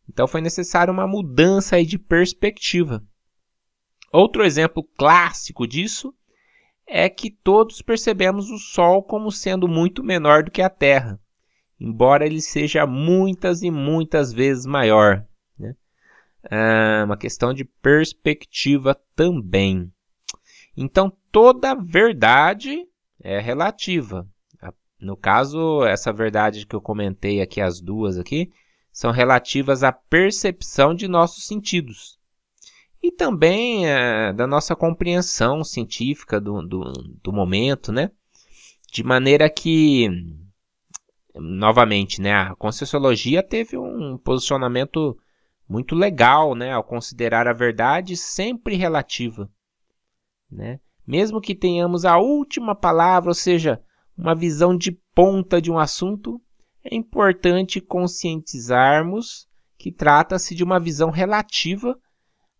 Então 0.09 0.27
foi 0.27 0.41
necessária 0.41 0.91
uma 0.91 1.05
mudança 1.05 1.83
de 1.83 1.99
perspectiva. 1.99 3.03
Outro 4.11 4.43
exemplo 4.43 4.83
clássico 4.97 5.67
disso 5.67 6.15
é 6.87 7.09
que 7.09 7.29
todos 7.29 7.81
percebemos 7.81 8.49
o 8.49 8.57
Sol 8.57 9.03
como 9.03 9.31
sendo 9.31 9.67
muito 9.67 10.01
menor 10.01 10.43
do 10.43 10.51
que 10.51 10.61
a 10.61 10.69
Terra, 10.69 11.19
embora 11.79 12.25
ele 12.25 12.41
seja 12.41 12.87
muitas 12.87 13.61
e 13.61 13.69
muitas 13.69 14.31
vezes 14.31 14.65
maior. 14.65 15.25
Né? 15.59 15.75
É 16.49 17.03
uma 17.03 17.17
questão 17.17 17.53
de 17.53 17.65
perspectiva 17.65 18.95
também. 19.15 19.91
Então 20.75 21.11
toda 21.31 21.75
verdade 21.75 22.87
é 23.21 23.39
relativa. 23.39 24.27
No 24.99 25.15
caso, 25.15 25.85
essa 25.85 26.11
verdade 26.11 26.65
que 26.65 26.75
eu 26.75 26.81
comentei 26.81 27.39
aqui, 27.39 27.61
as 27.61 27.79
duas 27.79 28.17
aqui, 28.17 28.51
são 28.91 29.11
relativas 29.11 29.83
à 29.83 29.91
percepção 29.91 30.95
de 30.95 31.07
nossos 31.07 31.45
sentidos 31.45 32.16
e 33.07 33.11
também 33.11 33.87
é, 33.87 34.33
da 34.33 34.45
nossa 34.45 34.75
compreensão 34.75 35.63
científica 35.63 36.41
do, 36.41 36.61
do, 36.61 36.91
do, 37.23 37.31
momento, 37.31 37.89
né? 37.91 38.11
De 38.91 39.01
maneira 39.01 39.49
que, 39.49 40.09
novamente, 41.33 42.21
né, 42.21 42.33
a 42.33 42.55
Conscienciologia 42.55 43.41
teve 43.41 43.77
um 43.77 44.17
posicionamento 44.17 45.17
muito 45.69 45.95
legal, 45.95 46.53
né, 46.53 46.73
ao 46.73 46.83
considerar 46.83 47.47
a 47.47 47.53
verdade 47.53 48.17
sempre 48.17 48.75
relativa, 48.75 49.49
né? 50.51 50.79
Mesmo 51.05 51.39
que 51.39 51.55
tenhamos 51.55 52.03
a 52.03 52.17
última 52.17 52.75
palavra, 52.75 53.29
ou 53.29 53.35
seja, 53.35 53.81
uma 54.17 54.35
visão 54.35 54.75
de 54.75 54.91
ponta 55.15 55.61
de 55.61 55.71
um 55.71 55.79
assunto, 55.79 56.41
é 56.83 56.93
importante 56.93 57.79
conscientizarmos 57.79 59.47
que 59.77 59.93
trata-se 59.93 60.53
de 60.53 60.63
uma 60.63 60.79
visão 60.79 61.09
relativa 61.09 61.97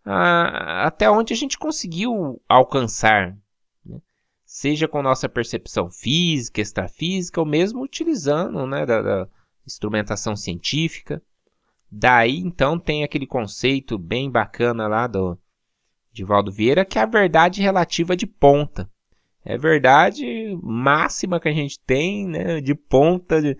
a, 0.08 0.86
até 0.86 1.10
onde 1.10 1.34
a 1.34 1.36
gente 1.36 1.58
conseguiu 1.58 2.40
alcançar, 2.48 3.36
né? 3.84 4.00
seja 4.44 4.88
com 4.88 5.02
nossa 5.02 5.28
percepção 5.28 5.90
física, 5.90 6.60
extrafísica, 6.62 7.40
ou 7.40 7.46
mesmo 7.46 7.82
utilizando 7.82 8.66
né, 8.66 8.86
da, 8.86 9.02
da 9.02 9.28
instrumentação 9.66 10.34
científica. 10.34 11.22
Daí 11.90 12.38
então 12.38 12.78
tem 12.78 13.04
aquele 13.04 13.26
conceito 13.26 13.98
bem 13.98 14.30
bacana 14.30 14.88
lá 14.88 15.06
do 15.06 15.38
de 16.10 16.24
Valdo 16.24 16.50
Vieira, 16.50 16.84
que 16.84 16.98
é 16.98 17.02
a 17.02 17.06
verdade 17.06 17.60
relativa 17.62 18.16
de 18.16 18.26
ponta. 18.26 18.90
É 19.44 19.56
verdade 19.56 20.58
máxima 20.62 21.38
que 21.38 21.48
a 21.48 21.52
gente 21.52 21.78
tem, 21.80 22.26
né, 22.26 22.60
de 22.60 22.74
ponta, 22.74 23.40
de 23.40 23.56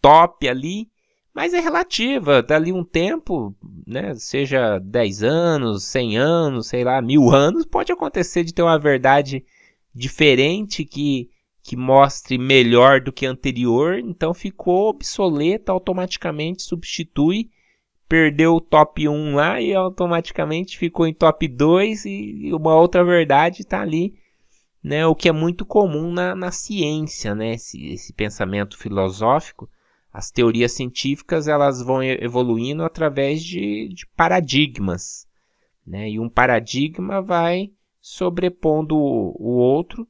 top 0.00 0.48
ali, 0.48 0.90
mas 1.36 1.52
é 1.52 1.60
relativa. 1.60 2.42
Dali 2.42 2.72
um 2.72 2.82
tempo, 2.82 3.54
né, 3.86 4.14
seja 4.14 4.78
10 4.78 5.22
anos, 5.22 5.84
100 5.84 6.16
anos, 6.16 6.66
sei 6.68 6.82
lá, 6.82 7.02
mil 7.02 7.28
anos, 7.28 7.66
pode 7.66 7.92
acontecer 7.92 8.42
de 8.42 8.54
ter 8.54 8.62
uma 8.62 8.78
verdade 8.78 9.44
diferente 9.94 10.82
que, 10.82 11.28
que 11.62 11.76
mostre 11.76 12.38
melhor 12.38 13.02
do 13.02 13.12
que 13.12 13.26
anterior, 13.26 13.98
então 13.98 14.32
ficou 14.32 14.88
obsoleta, 14.88 15.72
automaticamente 15.72 16.62
substitui, 16.62 17.50
perdeu 18.08 18.54
o 18.54 18.60
top 18.60 19.06
1 19.06 19.34
lá 19.34 19.60
e 19.60 19.74
automaticamente 19.74 20.78
ficou 20.78 21.06
em 21.06 21.12
top 21.12 21.46
2 21.46 22.06
e 22.06 22.50
uma 22.54 22.74
outra 22.74 23.04
verdade 23.04 23.60
está 23.60 23.82
ali 23.82 24.14
né, 24.82 25.06
o 25.06 25.14
que 25.14 25.28
é 25.28 25.32
muito 25.32 25.66
comum 25.66 26.10
na, 26.12 26.34
na 26.34 26.50
ciência, 26.50 27.34
né, 27.34 27.54
esse, 27.54 27.92
esse 27.92 28.12
pensamento 28.14 28.78
filosófico. 28.78 29.68
As 30.16 30.30
teorias 30.30 30.72
científicas 30.72 31.46
elas 31.46 31.82
vão 31.82 32.02
evoluindo 32.02 32.82
através 32.82 33.44
de, 33.44 33.88
de 33.88 34.06
paradigmas, 34.16 35.26
né, 35.86 36.08
e 36.08 36.18
um 36.18 36.26
paradigma 36.26 37.20
vai 37.20 37.70
sobrepondo 38.00 38.96
o, 38.96 39.36
o 39.38 39.50
outro. 39.58 40.08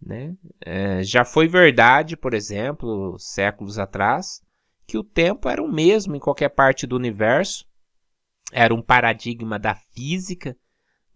Né? 0.00 0.36
É, 0.64 1.02
já 1.02 1.24
foi 1.24 1.48
verdade, 1.48 2.16
por 2.16 2.34
exemplo, 2.34 3.18
séculos 3.18 3.80
atrás, 3.80 4.40
que 4.86 4.96
o 4.96 5.02
tempo 5.02 5.48
era 5.48 5.60
o 5.60 5.66
mesmo 5.66 6.14
em 6.14 6.20
qualquer 6.20 6.50
parte 6.50 6.86
do 6.86 6.94
universo. 6.94 7.66
Era 8.52 8.72
um 8.72 8.80
paradigma 8.80 9.58
da 9.58 9.74
física 9.74 10.56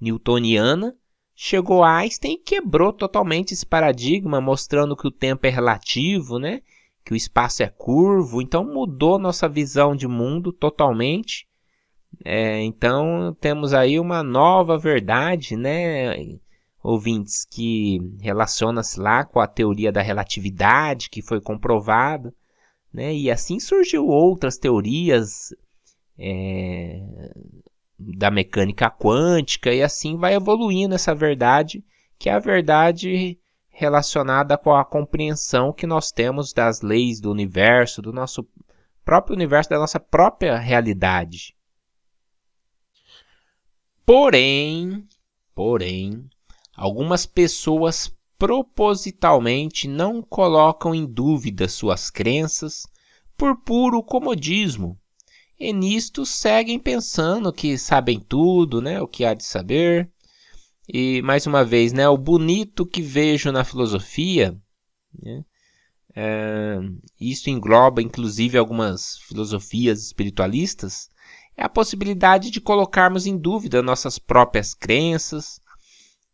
newtoniana, 0.00 0.96
Chegou 1.32 1.84
Einstein 1.84 2.34
e 2.34 2.38
quebrou 2.38 2.92
totalmente 2.92 3.54
esse 3.54 3.64
paradigma, 3.64 4.40
mostrando 4.40 4.96
que 4.96 5.06
o 5.06 5.12
tempo 5.12 5.46
é 5.46 5.50
relativo, 5.50 6.40
né? 6.40 6.60
Que 7.04 7.12
o 7.12 7.16
espaço 7.16 7.62
é 7.62 7.68
curvo, 7.68 8.40
então 8.40 8.64
mudou 8.64 9.18
nossa 9.18 9.48
visão 9.48 9.94
de 9.96 10.06
mundo 10.06 10.52
totalmente. 10.52 11.46
É, 12.24 12.60
então 12.62 13.36
temos 13.40 13.72
aí 13.72 13.98
uma 13.98 14.22
nova 14.22 14.78
verdade, 14.78 15.56
né, 15.56 16.38
ouvintes, 16.82 17.44
que 17.44 17.98
relaciona-se 18.20 19.00
lá 19.00 19.24
com 19.24 19.40
a 19.40 19.46
teoria 19.46 19.90
da 19.90 20.02
relatividade, 20.02 21.10
que 21.10 21.22
foi 21.22 21.40
comprovada, 21.40 22.32
né, 22.92 23.14
e 23.14 23.30
assim 23.30 23.58
surgiu 23.58 24.06
outras 24.06 24.58
teorias 24.58 25.54
é, 26.18 27.00
da 27.98 28.30
mecânica 28.30 28.90
quântica 28.90 29.72
e 29.72 29.82
assim 29.82 30.16
vai 30.16 30.34
evoluindo 30.34 30.94
essa 30.94 31.14
verdade, 31.14 31.84
que 32.18 32.28
é 32.28 32.32
a 32.34 32.38
verdade 32.38 33.38
relacionada 33.72 34.56
com 34.58 34.74
a 34.74 34.84
compreensão 34.84 35.72
que 35.72 35.86
nós 35.86 36.12
temos 36.12 36.52
das 36.52 36.82
leis 36.82 37.20
do 37.20 37.30
universo, 37.30 38.02
do 38.02 38.12
nosso 38.12 38.46
próprio 39.04 39.34
universo, 39.34 39.70
da 39.70 39.78
nossa 39.78 39.98
própria 39.98 40.56
realidade. 40.58 41.56
Porém, 44.04 45.08
porém, 45.54 46.28
algumas 46.76 47.24
pessoas 47.24 48.14
propositalmente 48.38 49.88
não 49.88 50.20
colocam 50.20 50.94
em 50.94 51.06
dúvida 51.06 51.66
suas 51.66 52.10
crenças 52.10 52.86
por 53.36 53.56
puro 53.56 54.02
comodismo 54.02 54.98
e 55.58 55.72
nisto 55.72 56.26
seguem 56.26 56.78
pensando 56.78 57.52
que 57.52 57.78
sabem 57.78 58.20
tudo, 58.20 58.82
né, 58.82 59.00
o 59.00 59.06
que 59.06 59.24
há 59.24 59.32
de 59.32 59.44
saber. 59.44 60.11
E 60.94 61.22
mais 61.22 61.46
uma 61.46 61.64
vez, 61.64 61.90
né, 61.90 62.06
o 62.06 62.18
bonito 62.18 62.84
que 62.84 63.00
vejo 63.00 63.50
na 63.50 63.64
filosofia, 63.64 64.54
né, 65.18 65.42
é, 66.14 66.78
isso 67.18 67.48
engloba 67.48 68.02
inclusive 68.02 68.58
algumas 68.58 69.16
filosofias 69.20 70.02
espiritualistas, 70.02 71.08
é 71.56 71.64
a 71.64 71.68
possibilidade 71.68 72.50
de 72.50 72.60
colocarmos 72.60 73.26
em 73.26 73.38
dúvida 73.38 73.82
nossas 73.82 74.18
próprias 74.18 74.74
crenças, 74.74 75.58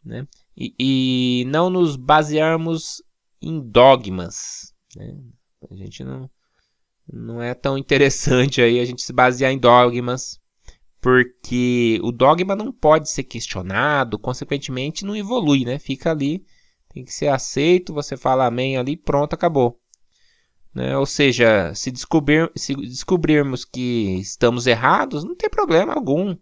né, 0.05 0.27
e, 0.57 0.75
e 0.77 1.44
não 1.44 1.71
nos 1.71 1.94
basearmos 1.94 3.01
em 3.40 3.61
dogmas. 3.61 4.75
Né? 4.97 5.16
A 5.71 5.75
gente 5.77 6.03
não, 6.03 6.29
não 7.07 7.40
é 7.40 7.55
tão 7.55 7.79
interessante 7.79 8.61
aí 8.61 8.81
a 8.81 8.85
gente 8.85 9.03
se 9.03 9.12
basear 9.12 9.53
em 9.53 9.59
dogmas, 9.59 10.40
porque 11.09 11.99
o 12.03 12.12
dogma 12.12 12.55
não 12.55 12.71
pode 12.71 13.09
ser 13.09 13.25
questionado, 13.25 14.18
consequentemente 14.18 15.07
não 15.07 15.16
evolui, 15.16 15.64
né? 15.64 15.79
Fica 15.79 16.11
ali, 16.11 16.44
tem 16.92 17.03
que 17.03 17.11
ser 17.11 17.29
aceito, 17.29 17.94
você 17.94 18.14
fala 18.14 18.44
amém 18.44 18.77
ali, 18.77 18.94
pronto, 18.94 19.33
acabou. 19.33 19.81
Né? 20.75 20.99
Ou 20.99 21.07
seja, 21.07 21.73
se, 21.75 21.90
descobrir, 21.90 22.53
se 22.55 22.75
descobrirmos 22.75 23.64
que 23.64 24.18
estamos 24.21 24.66
errados, 24.66 25.25
não 25.25 25.35
tem 25.35 25.49
problema 25.49 25.94
algum 25.94 26.37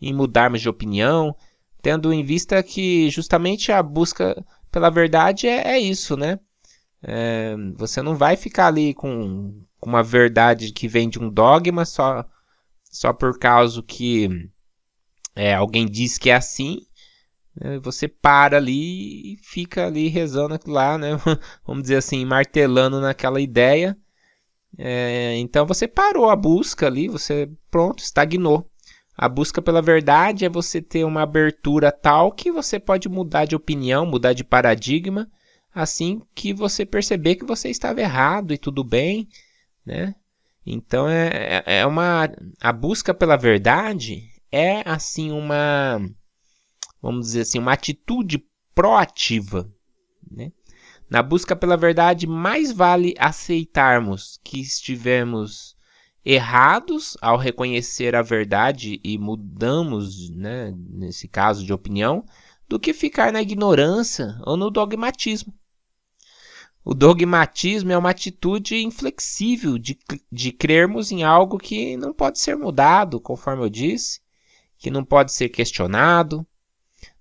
em 0.00 0.14
mudarmos 0.14 0.60
de 0.60 0.68
opinião, 0.68 1.34
tendo 1.82 2.12
em 2.12 2.22
vista 2.22 2.62
que 2.62 3.10
justamente 3.10 3.72
a 3.72 3.82
busca 3.82 4.44
pela 4.70 4.88
verdade 4.88 5.48
é, 5.48 5.72
é 5.72 5.80
isso, 5.80 6.16
né? 6.16 6.38
É, 7.02 7.56
você 7.74 8.00
não 8.00 8.14
vai 8.14 8.36
ficar 8.36 8.68
ali 8.68 8.94
com 8.94 9.64
uma 9.84 10.00
verdade 10.00 10.72
que 10.72 10.86
vem 10.86 11.08
de 11.08 11.18
um 11.18 11.28
dogma 11.28 11.84
só, 11.84 12.24
só 12.92 13.12
por 13.12 13.38
causa 13.38 13.82
que 13.82 14.28
é, 15.34 15.54
alguém 15.54 15.86
diz 15.86 16.18
que 16.18 16.28
é 16.28 16.34
assim. 16.34 16.86
Né? 17.56 17.80
Você 17.80 18.06
para 18.06 18.58
ali 18.58 19.32
e 19.32 19.36
fica 19.42 19.86
ali 19.86 20.08
rezando 20.08 20.58
lá, 20.66 20.98
né? 20.98 21.12
vamos 21.66 21.82
dizer 21.84 21.96
assim, 21.96 22.24
martelando 22.26 23.00
naquela 23.00 23.40
ideia. 23.40 23.96
É, 24.78 25.36
então 25.38 25.66
você 25.66 25.88
parou 25.88 26.28
a 26.30 26.36
busca 26.36 26.86
ali, 26.86 27.08
você 27.08 27.50
pronto, 27.70 28.00
estagnou. 28.00 28.70
A 29.16 29.28
busca 29.28 29.62
pela 29.62 29.82
verdade 29.82 30.44
é 30.44 30.48
você 30.48 30.80
ter 30.80 31.04
uma 31.04 31.22
abertura 31.22 31.90
tal 31.90 32.32
que 32.32 32.52
você 32.52 32.78
pode 32.78 33.08
mudar 33.08 33.46
de 33.46 33.56
opinião, 33.56 34.06
mudar 34.06 34.32
de 34.32 34.44
paradigma, 34.44 35.30
assim 35.74 36.22
que 36.34 36.52
você 36.52 36.84
perceber 36.86 37.36
que 37.36 37.44
você 37.44 37.70
estava 37.70 38.00
errado 38.00 38.52
e 38.52 38.58
tudo 38.58 38.84
bem 38.84 39.28
né? 39.84 40.14
Então 40.64 41.08
é, 41.08 41.62
é, 41.66 41.78
é 41.80 41.86
uma 41.86 42.28
a 42.60 42.72
busca 42.72 43.12
pela 43.12 43.36
verdade 43.36 44.30
é 44.50 44.88
assim 44.88 45.32
uma 45.32 46.00
vamos 47.00 47.26
dizer 47.26 47.40
assim 47.40 47.58
uma 47.58 47.72
atitude 47.72 48.44
proativa, 48.74 49.70
Né? 50.30 50.52
Na 51.10 51.22
busca 51.22 51.54
pela 51.54 51.76
verdade, 51.76 52.26
mais 52.26 52.72
vale 52.72 53.14
aceitarmos 53.18 54.40
que 54.42 54.58
estivemos 54.58 55.76
errados 56.24 57.18
ao 57.20 57.36
reconhecer 57.36 58.14
a 58.14 58.22
verdade 58.22 58.98
e 59.04 59.18
mudamos, 59.18 60.30
né, 60.30 60.72
nesse 60.88 61.28
caso, 61.28 61.66
de 61.66 61.72
opinião, 61.72 62.24
do 62.66 62.80
que 62.80 62.94
ficar 62.94 63.30
na 63.30 63.42
ignorância 63.42 64.40
ou 64.46 64.56
no 64.56 64.70
dogmatismo. 64.70 65.52
O 66.84 66.94
dogmatismo 66.94 67.92
é 67.92 67.98
uma 67.98 68.10
atitude 68.10 68.82
inflexível 68.82 69.78
de, 69.78 69.98
de 70.30 70.50
crermos 70.50 71.12
em 71.12 71.22
algo 71.22 71.56
que 71.56 71.96
não 71.96 72.12
pode 72.12 72.40
ser 72.40 72.56
mudado, 72.56 73.20
conforme 73.20 73.62
eu 73.64 73.70
disse, 73.70 74.20
que 74.78 74.90
não 74.90 75.04
pode 75.04 75.32
ser 75.32 75.48
questionado. 75.48 76.44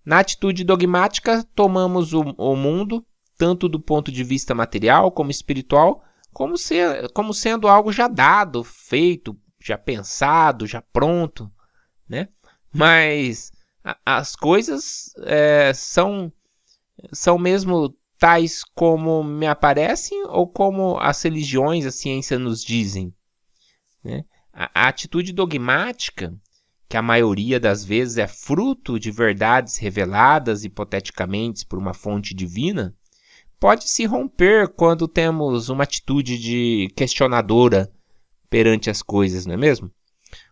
Na 0.03 0.19
atitude 0.19 0.63
dogmática, 0.63 1.43
tomamos 1.53 2.11
o, 2.11 2.21
o 2.37 2.55
mundo, 2.55 3.05
tanto 3.37 3.69
do 3.69 3.79
ponto 3.79 4.11
de 4.11 4.23
vista 4.23 4.55
material 4.55 5.11
como 5.11 5.29
espiritual, 5.29 6.03
como, 6.33 6.57
se, 6.57 6.75
como 7.13 7.31
sendo 7.31 7.67
algo 7.67 7.91
já 7.91 8.07
dado, 8.07 8.63
feito, 8.63 9.37
já 9.59 9.77
pensado, 9.77 10.65
já 10.65 10.81
pronto, 10.81 11.51
né? 12.09 12.29
Mas 12.73 13.51
a, 13.83 13.95
as 14.05 14.35
coisas 14.35 15.13
é, 15.23 15.71
são, 15.73 16.33
são 17.11 17.37
mesmo 17.37 17.95
tais 18.21 18.63
como 18.75 19.23
me 19.23 19.47
aparecem 19.47 20.27
ou 20.27 20.47
como 20.47 20.95
as 20.99 21.19
religiões, 21.23 21.87
a 21.87 21.91
ciência 21.91 22.37
nos 22.37 22.63
dizem. 22.63 23.11
Né? 24.03 24.23
A, 24.53 24.83
a 24.83 24.87
atitude 24.89 25.33
dogmática, 25.33 26.31
que 26.87 26.95
a 26.95 27.01
maioria 27.01 27.59
das 27.59 27.83
vezes 27.83 28.19
é 28.19 28.27
fruto 28.27 28.99
de 28.99 29.09
verdades 29.09 29.77
reveladas 29.77 30.63
hipoteticamente 30.63 31.65
por 31.65 31.79
uma 31.79 31.95
fonte 31.95 32.35
divina, 32.35 32.95
pode 33.59 33.89
se 33.89 34.05
romper 34.05 34.67
quando 34.67 35.07
temos 35.07 35.69
uma 35.69 35.83
atitude 35.83 36.37
de 36.37 36.89
questionadora 36.95 37.91
perante 38.51 38.87
as 38.87 39.01
coisas, 39.01 39.47
não 39.47 39.55
é 39.55 39.57
mesmo? 39.57 39.91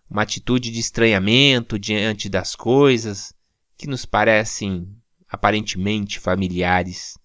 Uma 0.09 0.23
atitude 0.23 0.71
de 0.71 0.79
estranhamento 0.79 1.77
diante 1.77 2.29
das 2.29 2.55
coisas 2.55 3.31
que 3.77 3.85
nos 3.85 4.07
parecem 4.07 4.91
aparentemente 5.29 6.19
familiares. 6.19 7.18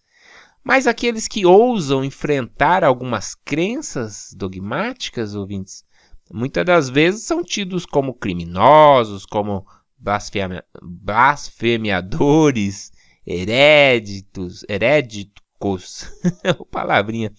Mas 0.65 0.87
aqueles 0.87 1.29
que 1.29 1.45
ousam 1.45 2.03
enfrentar 2.03 2.83
algumas 2.83 3.35
crenças 3.35 4.31
dogmáticas, 4.35 5.35
ouvintes, 5.35 5.85
muitas 6.33 6.65
das 6.65 6.89
vezes 6.89 7.25
são 7.25 7.43
tidos 7.43 7.85
como 7.85 8.15
criminosos, 8.15 9.27
como 9.27 9.67
blasfemiadores, 9.99 12.91
heréditos, 13.27 14.65
herédicos, 14.67 16.11
palavrinha. 16.73 17.31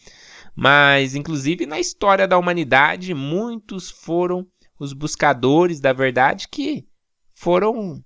Mas, 0.56 1.16
inclusive, 1.16 1.66
na 1.66 1.80
história 1.80 2.28
da 2.28 2.38
humanidade, 2.38 3.16
muitos 3.16 3.90
foram 3.90 4.46
os 4.80 4.94
buscadores 4.94 5.80
da 5.80 5.92
verdade 5.92 6.48
que 6.48 6.86
foram 7.34 8.04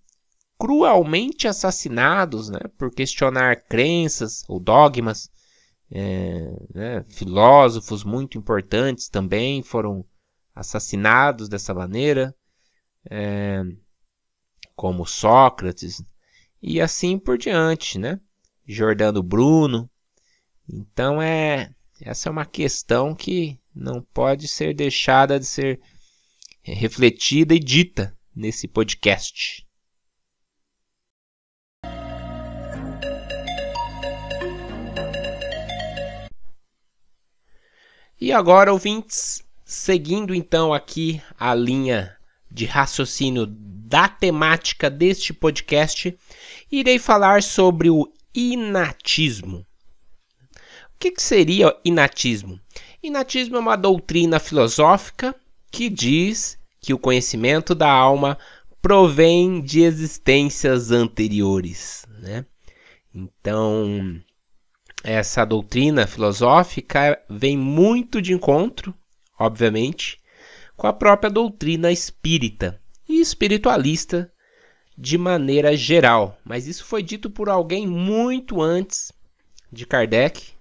cruelmente 0.60 1.48
assassinados 1.48 2.50
né, 2.50 2.60
por 2.78 2.92
questionar 2.92 3.64
crenças 3.64 4.44
ou 4.48 4.60
dogmas. 4.60 5.32
É, 5.92 6.52
né, 6.72 7.04
filósofos 7.10 8.04
muito 8.04 8.38
importantes 8.38 9.10
também 9.10 9.64
foram 9.64 10.06
assassinados 10.54 11.50
dessa 11.50 11.74
maneira, 11.74 12.36
é, 13.10 13.64
como 14.76 15.08
Sócrates, 15.08 16.04
e 16.62 16.80
assim 16.80 17.18
por 17.18 17.38
diante, 17.38 17.98
né? 17.98 18.20
Jordano 18.68 19.24
Bruno. 19.24 19.90
Então 20.68 21.20
é 21.20 21.74
essa 22.02 22.30
é 22.30 22.32
uma 22.32 22.46
questão 22.46 23.16
que 23.16 23.60
não 23.74 24.02
pode 24.14 24.48
ser 24.48 24.76
deixada 24.76 25.40
de 25.40 25.46
ser 25.46 25.82
refletida 26.62 27.56
e 27.56 27.60
dita 27.60 28.16
nesse 28.36 28.68
podcast. 28.68 29.68
E 38.22 38.34
agora, 38.34 38.74
ouvintes, 38.74 39.42
seguindo 39.64 40.36
então 40.36 40.74
aqui 40.74 41.22
a 41.40 41.56
linha 41.56 42.18
de 42.52 42.66
raciocínio 42.66 43.46
da 43.48 44.10
temática 44.10 44.90
deste 44.90 45.34
podcast, 45.34 46.18
irei 46.70 47.00
falar 47.00 47.42
sobre 47.42 47.90
o 47.90 48.12
inatismo. 48.36 49.60
O 49.60 51.00
que, 51.00 51.12
que 51.12 51.22
seria 51.22 51.74
inatismo? 51.86 52.60
Inatismo 53.02 53.56
é 53.56 53.60
uma 53.60 53.78
doutrina 53.78 54.38
filosófica 54.38 55.34
que 55.72 55.90
diz 55.90 56.60
que 56.82 56.94
o 56.94 57.00
conhecimento 57.00 57.74
da 57.74 57.90
alma 57.90 58.38
provém 58.82 59.62
de 59.62 59.82
existências 59.82 60.92
anteriores. 60.92 62.06
Né? 62.20 62.46
Então, 63.16 64.22
essa 65.04 65.46
doutrina 65.46 66.06
filosófica 66.06 67.22
vem 67.30 67.58
muito 67.58 68.22
de 68.22 68.34
encontro, 68.34 68.94
obviamente, 69.38 70.20
com 70.76 70.88
a 70.88 70.94
própria 70.94 71.30
doutrina 71.30 71.92
espírita 71.92 72.80
e 73.08 73.22
espiritualista 73.22 74.32
de 74.98 75.18
maneira 75.18 75.76
geral. 75.76 76.38
Mas 76.44 76.68
isso 76.68 76.84
foi 76.86 77.02
dito 77.02 77.30
por 77.30 77.50
alguém 77.50 77.88
muito 77.88 78.62
antes 78.62 79.12
de 79.72 79.86
Kardec, 79.86 80.52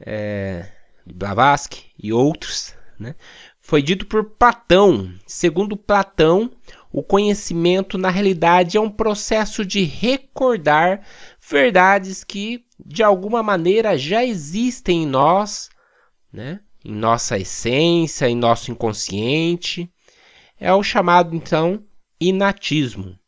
é, 0.00 0.68
Blavatsky 1.06 1.86
e 1.98 2.12
outros. 2.12 2.74
Né? 2.98 3.14
Foi 3.60 3.80
dito 3.80 4.06
por 4.06 4.24
Platão. 4.24 5.12
Segundo 5.26 5.76
Platão, 5.76 6.50
o 6.92 7.02
conhecimento 7.02 7.96
na 7.96 8.10
realidade 8.10 8.76
é 8.76 8.80
um 8.80 8.90
processo 8.90 9.64
de 9.64 9.82
recordar 9.82 11.00
verdades 11.40 12.22
que 12.22 12.65
de 12.84 13.02
alguma 13.02 13.42
maneira 13.42 13.96
já 13.96 14.24
existem 14.24 15.02
em 15.02 15.06
nós, 15.06 15.70
né? 16.32 16.60
em 16.84 16.92
nossa 16.92 17.38
essência, 17.38 18.28
em 18.28 18.36
nosso 18.36 18.70
inconsciente. 18.70 19.90
É 20.58 20.72
o 20.72 20.82
chamado 20.82 21.34
então 21.34 21.82
inatismo. 22.20 23.18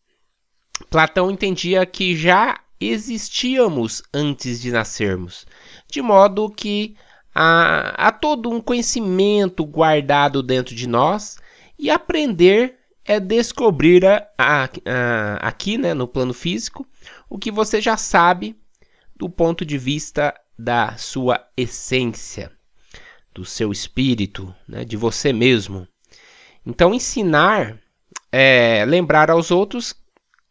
Platão 0.89 1.31
entendia 1.31 1.85
que 1.85 2.17
já 2.17 2.61
existíamos 2.81 4.03
antes 4.15 4.61
de 4.61 4.71
nascermos, 4.71 5.45
de 5.91 6.01
modo 6.01 6.49
que 6.49 6.97
há, 7.35 8.09
há 8.09 8.13
todo 8.13 8.49
um 8.49 8.61
conhecimento 8.61 9.65
guardado 9.65 10.43
dentro 10.43 10.75
de 10.75 10.87
nós 10.87 11.37
e 11.79 11.91
aprender 11.91 12.77
é 13.05 13.19
descobrir 13.19 14.07
a, 14.07 14.29
a, 14.39 14.65
a, 14.65 15.35
aqui 15.49 15.79
né, 15.79 15.95
no 15.95 16.07
plano 16.07 16.35
físico 16.35 16.87
o 17.29 17.39
que 17.39 17.51
você 17.51 17.81
já 17.81 17.97
sabe 17.97 18.57
do 19.19 19.29
ponto 19.29 19.65
de 19.65 19.77
vista 19.77 20.33
da 20.59 20.97
sua 20.97 21.45
essência, 21.57 22.53
do 23.35 23.45
seu 23.45 23.73
espírito, 23.73 24.55
né, 24.67 24.85
de 24.85 24.97
você 24.97 25.33
mesmo. 25.33 25.87
Então, 26.65 26.95
ensinar 26.95 27.79
é 28.31 28.85
lembrar 28.87 29.31
aos 29.31 29.51
outros 29.51 29.95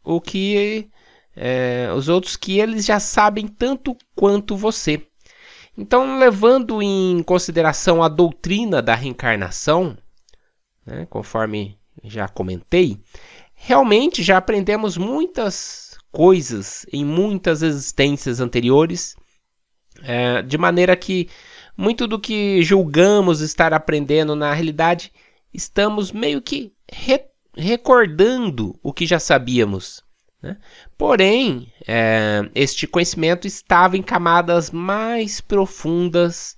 o 0.04 0.20
que 0.20 0.90
é, 1.36 1.92
os 1.96 2.10
outros 2.10 2.36
que 2.36 2.60
eles 2.60 2.86
já 2.86 3.00
sabem 3.00 3.48
tanto 3.48 3.96
quanto 4.16 4.56
você. 4.56 5.06
Então, 5.78 6.18
levando 6.18 6.82
em 6.82 7.22
consideração 7.22 8.02
a 8.02 8.08
doutrina 8.08 8.82
da 8.82 8.96
reencarnação, 8.96 9.96
né, 10.84 11.06
conforme 11.08 11.78
já 12.04 12.28
comentei, 12.28 13.00
realmente 13.54 14.24
já 14.24 14.38
aprendemos 14.38 14.98
muitas 14.98 15.87
coisas 16.12 16.86
em 16.92 17.06
muitas 17.06 17.62
existências 17.62 18.40
anteriores, 18.40 19.16
é, 20.04 20.42
de 20.42 20.58
maneira 20.58 20.96
que 20.96 21.30
muito 21.76 22.08
do 22.08 22.20
que 22.20 22.62
julgamos 22.64 23.42
estar 23.42 23.74
aprendendo 23.74 24.36
na 24.36 24.54
realidade 24.54 25.12
estamos 25.54 26.12
meio 26.12 26.42
que 26.42 26.74
re 26.92 27.20
recordando 27.56 28.80
o 28.84 28.94
que 28.94 29.08
já 29.08 29.20
sabíamos. 29.20 30.04
Né? 30.44 30.58
Porém, 30.96 31.74
é, 31.88 32.48
este 32.54 32.86
conhecimento 32.86 33.48
estava 33.48 33.98
em 33.98 34.04
camadas 34.04 34.70
mais 34.70 35.42
profundas 35.42 36.56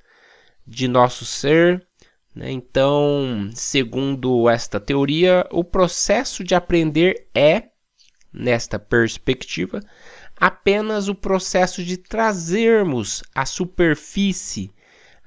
de 0.67 0.89
nosso 0.89 1.23
ser. 1.23 1.87
Né? 2.35 2.51
Então, 2.51 3.49
segundo 3.53 4.49
esta 4.49 4.77
teoria, 4.77 5.47
o 5.51 5.63
processo 5.63 6.43
de 6.43 6.53
aprender 6.53 7.29
é 7.33 7.69
nesta 8.31 8.77
perspectiva, 8.77 9.81
apenas 10.37 11.07
o 11.07 11.15
processo 11.15 11.83
de 11.83 11.97
trazermos 11.97 13.23
à 13.33 13.45
superfície 13.45 14.71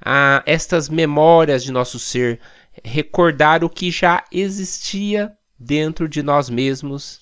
a 0.05 0.43
estas 0.47 0.89
memórias 0.89 1.63
de 1.63 1.71
nosso 1.71 1.99
ser, 1.99 2.41
recordar 2.83 3.63
o 3.63 3.71
que 3.71 3.91
já 3.91 4.25
existia 4.33 5.33
dentro 5.59 6.09
de 6.09 6.23
nós 6.23 6.51
mesmos. 6.51 7.21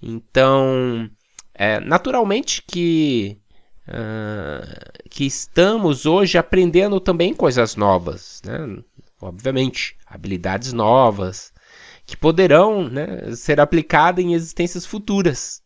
Então, 0.00 1.10
é, 1.54 1.80
naturalmente 1.80 2.62
que 2.62 3.38
uh, 3.88 5.08
que 5.10 5.24
estamos 5.24 6.06
hoje 6.06 6.38
aprendendo 6.38 7.00
também 7.00 7.34
coisas 7.34 7.76
novas, 7.76 8.42
né? 8.44 8.82
obviamente, 9.20 9.96
habilidades 10.06 10.72
novas, 10.72 11.52
que 12.06 12.16
poderão 12.16 12.88
né, 12.88 13.34
ser 13.34 13.60
aplicadas 13.60 14.24
em 14.24 14.34
existências 14.34 14.84
futuras. 14.84 15.62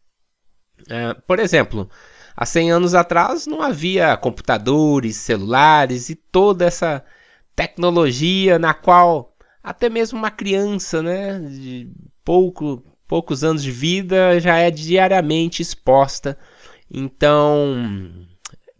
Uh, 0.83 1.21
por 1.27 1.39
exemplo, 1.39 1.89
há 2.37 2.47
100 2.47 2.71
anos 2.71 2.95
atrás 2.95 3.47
não 3.47 3.61
havia 3.61 4.17
computadores, 4.17 5.17
celulares 5.17 6.09
e 6.09 6.15
toda 6.15 6.65
essa 6.65 7.05
tecnologia 7.57 8.59
na 8.59 8.73
qual 8.73 9.37
até 9.63 9.89
mesmo 9.89 10.19
uma 10.19 10.31
criança 10.31 11.03
né, 11.03 11.41
de 11.41 11.91
pouco, 12.25 12.83
poucos 13.07 13.43
anos 13.43 13.63
de 13.63 13.73
vida 13.73 14.39
já 14.39 14.57
é 14.59 14.71
diariamente 14.71 15.61
exposta. 15.61 16.39
Então, 16.91 18.27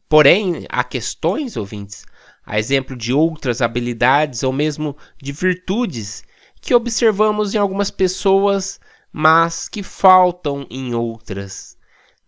porém, 0.09 0.65
há 0.69 0.85
questões, 0.85 1.57
ouvintes, 1.57 2.07
a 2.47 2.59
exemplo 2.59 2.97
de 2.97 3.13
outras 3.13 3.61
habilidades 3.61 4.43
ou 4.43 4.53
mesmo 4.53 4.97
de 5.21 5.33
virtudes 5.33 6.23
que 6.69 6.75
observamos 6.75 7.55
em 7.55 7.57
algumas 7.57 7.91
pessoas, 7.91 8.79
mas 9.11 9.71
que 9.71 9.83
faltam 9.83 10.67
em 10.69 10.95
outras. 10.95 11.79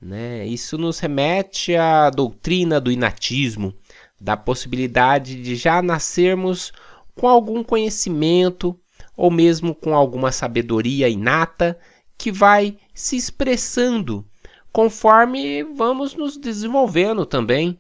Né? 0.00 0.46
Isso 0.46 0.78
nos 0.78 0.98
remete 0.98 1.76
à 1.76 2.08
doutrina 2.08 2.80
do 2.80 2.90
inatismo, 2.90 3.74
da 4.18 4.38
possibilidade 4.38 5.42
de 5.42 5.54
já 5.56 5.82
nascermos 5.82 6.72
com 7.14 7.28
algum 7.28 7.62
conhecimento 7.62 8.80
ou 9.14 9.30
mesmo 9.30 9.74
com 9.74 9.94
alguma 9.94 10.32
sabedoria 10.32 11.06
inata 11.06 11.78
que 12.16 12.32
vai 12.32 12.78
se 12.94 13.16
expressando 13.16 14.26
conforme 14.72 15.62
vamos 15.64 16.14
nos 16.14 16.38
desenvolvendo 16.38 17.26
também. 17.26 17.78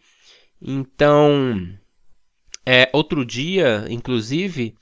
Então, 0.60 1.70
é, 2.66 2.90
outro 2.92 3.24
dia, 3.24 3.86
inclusive, 3.88 4.76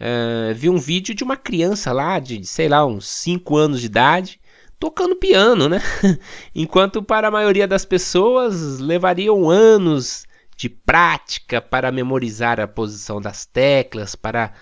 é, 0.00 0.52
vi 0.54 0.70
um 0.70 0.78
vídeo 0.78 1.14
de 1.14 1.24
uma 1.24 1.36
criança 1.36 1.92
lá 1.92 2.18
de, 2.20 2.44
sei 2.44 2.68
lá, 2.68 2.86
uns 2.86 3.08
5 3.08 3.56
anos 3.56 3.80
de 3.80 3.86
idade, 3.86 4.40
tocando 4.78 5.16
piano, 5.16 5.68
né? 5.68 5.82
Enquanto 6.54 7.02
para 7.02 7.28
a 7.28 7.32
maioria 7.32 7.66
das 7.66 7.84
pessoas 7.84 8.78
levariam 8.78 9.50
anos 9.50 10.24
de 10.56 10.68
prática 10.68 11.60
para 11.60 11.90
memorizar 11.90 12.60
a 12.60 12.68
posição 12.68 13.20
das 13.20 13.44
teclas, 13.44 14.14
para 14.14 14.52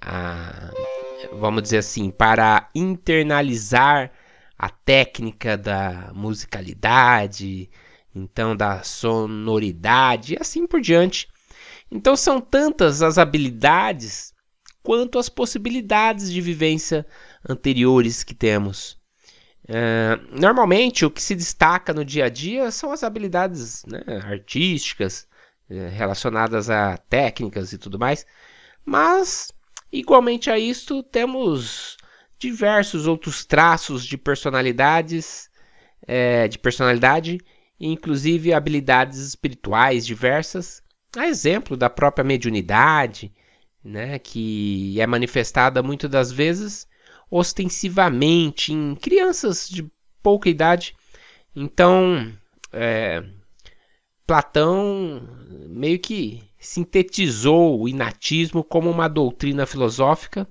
a, 0.00 0.70
vamos 1.32 1.62
dizer 1.62 1.78
assim, 1.78 2.10
para 2.10 2.68
internalizar 2.74 4.12
a 4.56 4.68
técnica 4.68 5.56
da 5.56 6.12
musicalidade, 6.14 7.68
então 8.14 8.54
da 8.54 8.82
sonoridade 8.84 10.34
e 10.34 10.38
assim 10.40 10.66
por 10.66 10.80
diante. 10.80 11.28
Então 11.90 12.16
são 12.16 12.40
tantas 12.40 13.02
as 13.02 13.18
habilidades 13.18 14.33
quanto 14.84 15.18
as 15.18 15.30
possibilidades 15.30 16.30
de 16.30 16.42
vivência 16.42 17.06
anteriores 17.48 18.22
que 18.22 18.34
temos. 18.34 19.02
Uh, 19.64 20.20
normalmente, 20.38 21.06
o 21.06 21.10
que 21.10 21.22
se 21.22 21.34
destaca 21.34 21.94
no 21.94 22.04
dia 22.04 22.26
a 22.26 22.28
dia 22.28 22.70
são 22.70 22.92
as 22.92 23.02
habilidades 23.02 23.82
né, 23.86 24.02
artísticas 24.22 25.26
uh, 25.70 25.88
relacionadas 25.90 26.68
a 26.68 26.98
técnicas 26.98 27.72
e 27.72 27.78
tudo 27.78 27.98
mais, 27.98 28.26
mas 28.84 29.50
igualmente 29.90 30.50
a 30.50 30.58
isto 30.58 31.02
temos 31.02 31.96
diversos 32.38 33.06
outros 33.06 33.42
traços 33.46 34.04
de 34.04 34.18
personalidades, 34.18 35.48
uh, 36.02 36.46
de 36.46 36.58
personalidade, 36.58 37.40
inclusive 37.80 38.52
habilidades 38.52 39.18
espirituais 39.18 40.04
diversas, 40.04 40.82
a 41.16 41.26
exemplo 41.26 41.74
da 41.74 41.88
própria 41.88 42.22
mediunidade, 42.22 43.32
né, 43.84 44.18
que 44.18 44.98
é 45.00 45.06
manifestada 45.06 45.82
muitas 45.82 46.10
das 46.10 46.32
vezes 46.32 46.88
ostensivamente 47.30 48.72
em 48.72 48.94
crianças 48.94 49.68
de 49.68 49.90
pouca 50.22 50.48
idade. 50.48 50.94
Então, 51.54 52.32
é, 52.72 53.22
Platão 54.26 55.28
meio 55.68 55.98
que 55.98 56.42
sintetizou 56.58 57.80
o 57.80 57.88
inatismo 57.88 58.64
como 58.64 58.90
uma 58.90 59.08
doutrina 59.08 59.66
filosófica, 59.66 60.48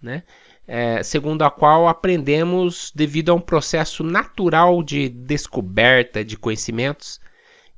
né? 0.00 0.22
É, 0.66 1.02
segundo 1.02 1.42
a 1.42 1.50
qual 1.50 1.88
aprendemos 1.88 2.92
devido 2.94 3.30
a 3.30 3.34
um 3.34 3.40
processo 3.40 4.04
natural 4.04 4.82
de 4.82 5.08
descoberta 5.08 6.24
de 6.24 6.36
conhecimentos 6.36 7.20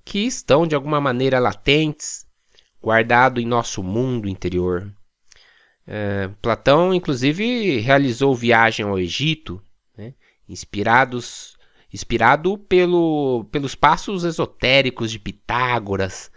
que 0.04 0.26
estão 0.26 0.66
de 0.66 0.74
alguma 0.74 1.00
maneira 1.00 1.38
latentes, 1.38 2.26
guardados 2.82 3.42
em 3.42 3.46
nosso 3.46 3.82
mundo 3.82 4.28
interior. 4.28 4.92
É, 5.86 6.28
Platão, 6.40 6.92
inclusive, 6.92 7.78
realizou 7.80 8.34
viagem 8.34 8.84
ao 8.84 8.98
Egito, 8.98 9.62
né, 9.96 10.14
inspirados, 10.48 11.56
inspirado 11.92 12.58
pelo, 12.58 13.44
pelos 13.50 13.74
passos 13.74 14.24
esotéricos 14.24 15.10
de 15.10 15.18
Pitágoras. 15.18 16.30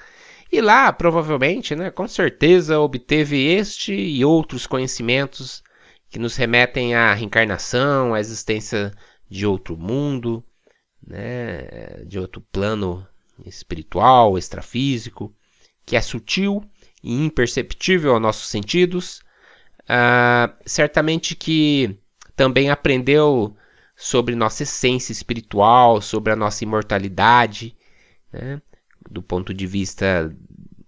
E 0.51 0.61
lá, 0.61 0.91
provavelmente, 0.93 1.75
né, 1.75 1.91
com 1.91 2.07
certeza, 2.07 2.79
obteve 2.79 3.45
este 3.45 3.93
e 3.93 4.23
outros 4.23 4.67
conhecimentos 4.67 5.63
que 6.09 6.19
nos 6.19 6.35
remetem 6.35 6.95
à 6.95 7.13
reencarnação, 7.13 8.13
à 8.13 8.19
existência 8.19 8.93
de 9.29 9.45
outro 9.45 9.75
mundo, 9.75 10.43
né, 11.05 12.03
de 12.05 12.19
outro 12.19 12.41
plano 12.51 13.05
espiritual, 13.45 14.37
extrafísico, 14.37 15.35
que 15.85 15.95
é 15.95 16.01
sutil 16.01 16.63
e 17.03 17.13
imperceptível 17.13 18.13
aos 18.13 18.21
nossos 18.21 18.47
sentidos, 18.47 19.23
Uh, 19.85 20.51
certamente 20.65 21.35
que 21.35 21.95
também 22.35 22.71
aprendeu 22.71 23.55
sobre 23.95 24.35
nossa 24.35 24.63
essência 24.63 25.11
espiritual, 25.11 26.01
sobre 26.01 26.33
a 26.33 26.35
nossa 26.35 26.63
imortalidade, 26.63 27.75
né? 28.33 28.61
do 29.09 29.21
ponto 29.21 29.53
de 29.53 29.67
vista 29.67 30.35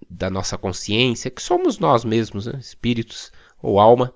da 0.10 0.30
nossa 0.30 0.58
consciência, 0.58 1.30
que 1.30 1.42
somos 1.42 1.78
nós 1.78 2.04
mesmos, 2.04 2.48
né? 2.48 2.58
espíritos 2.60 3.32
ou 3.62 3.80
alma. 3.80 4.12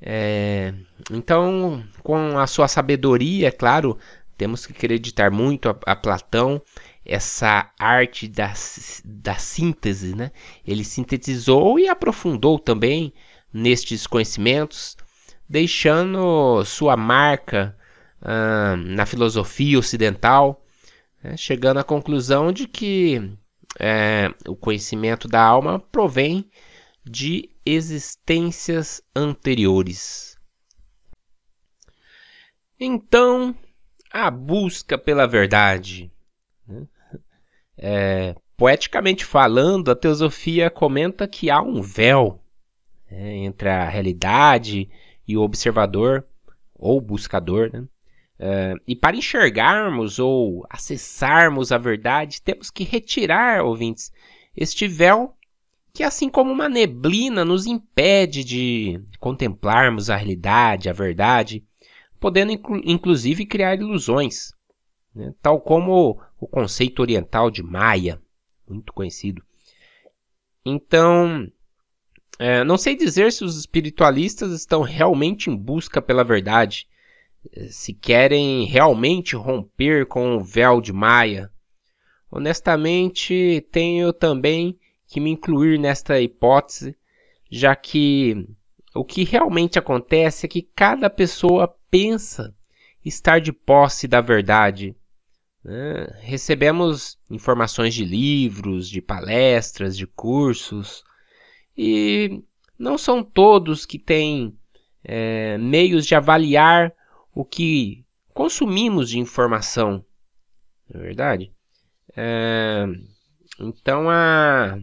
É, 0.00 0.72
então, 1.10 1.84
com 2.02 2.38
a 2.38 2.46
sua 2.46 2.68
sabedoria, 2.68 3.48
é 3.48 3.50
claro, 3.50 3.98
temos 4.38 4.66
que 4.66 4.72
acreditar 4.72 5.32
muito 5.32 5.68
a, 5.68 5.76
a 5.84 5.96
Platão, 5.96 6.62
essa 7.06 7.70
arte 7.78 8.28
da, 8.28 8.52
da 9.04 9.36
síntese, 9.36 10.14
né? 10.14 10.30
Ele 10.66 10.84
sintetizou 10.84 11.78
e 11.78 11.88
aprofundou 11.88 12.58
também 12.58 13.12
nestes 13.52 14.06
conhecimentos, 14.06 14.96
deixando 15.48 16.64
sua 16.64 16.96
marca 16.96 17.76
uh, 18.20 18.76
na 18.76 19.06
filosofia 19.06 19.78
ocidental, 19.78 20.64
né, 21.22 21.36
chegando 21.36 21.78
à 21.78 21.84
conclusão 21.84 22.52
de 22.52 22.66
que 22.66 23.36
é, 23.78 24.32
o 24.46 24.56
conhecimento 24.56 25.28
da 25.28 25.42
alma 25.42 25.78
provém 25.78 26.50
de 27.04 27.50
existências 27.64 29.00
anteriores. 29.14 30.36
Então, 32.78 33.54
a 34.10 34.30
busca 34.30 34.98
pela 34.98 35.26
verdade. 35.26 36.10
É, 37.78 38.34
poeticamente 38.56 39.24
falando, 39.24 39.90
a 39.90 39.96
teosofia 39.96 40.70
comenta 40.70 41.28
que 41.28 41.50
há 41.50 41.60
um 41.60 41.82
véu 41.82 42.40
né, 43.10 43.36
entre 43.38 43.68
a 43.68 43.88
realidade 43.88 44.88
e 45.26 45.36
o 45.36 45.42
observador 45.42 46.26
ou 46.74 47.00
buscador. 47.00 47.70
Né? 47.72 47.80
Uh, 48.38 48.80
e 48.86 48.94
para 48.94 49.16
enxergarmos 49.16 50.18
ou 50.18 50.66
acessarmos 50.70 51.72
a 51.72 51.78
verdade, 51.78 52.42
temos 52.42 52.70
que 52.70 52.84
retirar, 52.84 53.64
ouvintes, 53.64 54.12
este 54.56 54.86
véu 54.86 55.34
que, 55.92 56.02
assim 56.02 56.28
como 56.28 56.52
uma 56.52 56.68
neblina, 56.68 57.42
nos 57.42 57.64
impede 57.64 58.44
de 58.44 59.00
contemplarmos 59.18 60.10
a 60.10 60.16
realidade, 60.16 60.90
a 60.90 60.92
verdade, 60.92 61.64
podendo 62.20 62.52
inclu 62.52 62.82
inclusive 62.84 63.46
criar 63.46 63.76
ilusões, 63.76 64.52
né? 65.14 65.32
tal 65.40 65.58
como 65.58 66.20
o 66.38 66.46
conceito 66.46 67.00
oriental 67.00 67.50
de 67.50 67.62
Maya, 67.62 68.20
muito 68.68 68.92
conhecido. 68.92 69.42
Então, 70.64 71.50
é, 72.38 72.64
não 72.64 72.76
sei 72.76 72.96
dizer 72.96 73.32
se 73.32 73.44
os 73.44 73.56
espiritualistas 73.56 74.52
estão 74.52 74.82
realmente 74.82 75.48
em 75.48 75.56
busca 75.56 76.02
pela 76.02 76.24
verdade, 76.24 76.86
é, 77.52 77.66
se 77.66 77.94
querem 77.94 78.64
realmente 78.64 79.36
romper 79.36 80.06
com 80.06 80.36
o 80.36 80.44
véu 80.44 80.80
de 80.80 80.92
Maia. 80.92 81.50
Honestamente, 82.30 83.66
tenho 83.70 84.12
também 84.12 84.78
que 85.06 85.20
me 85.20 85.30
incluir 85.30 85.78
nesta 85.78 86.20
hipótese, 86.20 86.96
já 87.50 87.74
que 87.76 88.46
o 88.94 89.04
que 89.04 89.24
realmente 89.24 89.78
acontece 89.78 90.46
é 90.46 90.48
que 90.48 90.62
cada 90.62 91.08
pessoa 91.08 91.74
pensa 91.90 92.54
estar 93.04 93.40
de 93.40 93.52
posse 93.52 94.08
da 94.08 94.20
verdade, 94.20 94.96
Né? 95.66 96.06
Recebemos 96.20 97.18
informações 97.28 97.92
de 97.92 98.04
livros, 98.04 98.88
de 98.88 99.02
palestras, 99.02 99.96
de 99.96 100.06
cursos, 100.06 101.02
e 101.76 102.44
não 102.78 102.96
são 102.96 103.20
todos 103.20 103.84
que 103.84 103.98
têm 103.98 104.56
é, 105.02 105.58
meios 105.58 106.06
de 106.06 106.14
avaliar 106.14 106.92
o 107.34 107.44
que 107.44 108.04
consumimos 108.32 109.10
de 109.10 109.18
informação, 109.18 110.04
não 110.88 111.00
é 111.00 111.04
verdade? 111.04 111.52
É, 112.16 112.86
então 113.58 114.08
a, 114.08 114.78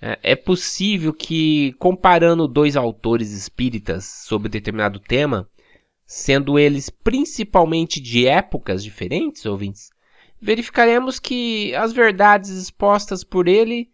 é, 0.00 0.18
é 0.22 0.36
possível 0.36 1.12
que, 1.12 1.72
comparando 1.72 2.46
dois 2.46 2.76
autores 2.76 3.32
espíritas 3.32 4.04
sobre 4.04 4.48
determinado 4.48 5.00
tema, 5.00 5.50
sendo 6.10 6.58
eles 6.58 6.88
principalmente 6.88 8.00
de 8.00 8.26
épocas 8.26 8.82
diferentes, 8.82 9.44
ouvintes, 9.44 9.90
verificaremos 10.40 11.20
que 11.20 11.74
as 11.74 11.92
verdades 11.92 12.48
expostas 12.48 13.22
por 13.22 13.46
ele, 13.46 13.90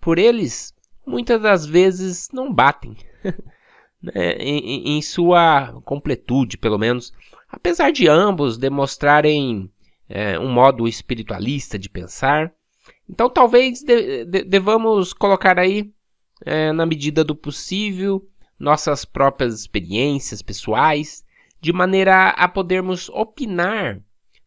por 0.00 0.18
eles, 0.18 0.74
muitas 1.06 1.40
das 1.40 1.64
vezes 1.64 2.28
não 2.32 2.52
batem. 2.52 2.96
né? 4.02 4.32
em, 4.40 4.96
em 4.98 5.02
sua 5.02 5.80
completude, 5.84 6.58
pelo 6.58 6.78
menos, 6.78 7.12
apesar 7.48 7.92
de 7.92 8.08
ambos 8.08 8.58
demonstrarem 8.58 9.70
é, 10.08 10.36
um 10.36 10.50
modo 10.50 10.88
espiritualista 10.88 11.78
de 11.78 11.88
pensar. 11.88 12.52
Então, 13.08 13.30
talvez 13.30 13.84
de, 13.84 14.24
de, 14.24 14.42
devamos 14.42 15.12
colocar 15.12 15.60
aí, 15.60 15.92
é, 16.44 16.72
na 16.72 16.84
medida 16.84 17.22
do 17.22 17.36
possível, 17.36 18.28
nossas 18.58 19.04
próprias 19.04 19.60
experiências 19.60 20.42
pessoais 20.42 21.24
de 21.62 21.72
maneira 21.72 22.30
a 22.30 22.48
podermos 22.48 23.08
opinar 23.10 24.00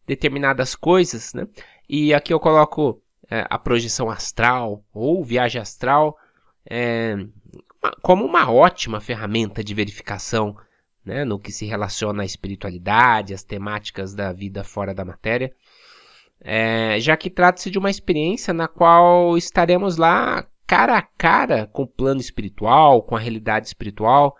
determinadas 0.06 0.74
coisas, 0.74 1.32
né? 1.32 1.48
E 1.88 2.12
aqui 2.12 2.32
eu 2.32 2.38
coloco 2.38 3.02
é, 3.30 3.46
a 3.48 3.58
projeção 3.58 4.10
astral 4.10 4.84
ou 4.92 5.24
viagem 5.24 5.60
astral 5.60 6.18
é, 6.68 7.16
como 8.02 8.22
uma 8.24 8.50
ótima 8.50 9.00
ferramenta 9.00 9.64
de 9.64 9.72
verificação 9.72 10.56
né, 11.02 11.24
no 11.24 11.38
que 11.38 11.50
se 11.50 11.64
relaciona 11.64 12.22
à 12.22 12.26
espiritualidade, 12.26 13.32
às 13.32 13.42
temáticas 13.42 14.14
da 14.14 14.30
vida 14.32 14.62
fora 14.62 14.92
da 14.92 15.04
matéria, 15.04 15.54
é, 16.40 17.00
já 17.00 17.16
que 17.16 17.30
trata-se 17.30 17.70
de 17.70 17.78
uma 17.78 17.90
experiência 17.90 18.52
na 18.52 18.68
qual 18.68 19.38
estaremos 19.38 19.96
lá 19.96 20.46
cara 20.66 20.98
a 20.98 21.02
cara 21.02 21.66
com 21.66 21.84
o 21.84 21.86
plano 21.86 22.20
espiritual, 22.20 23.02
com 23.02 23.16
a 23.16 23.20
realidade 23.20 23.68
espiritual. 23.68 24.36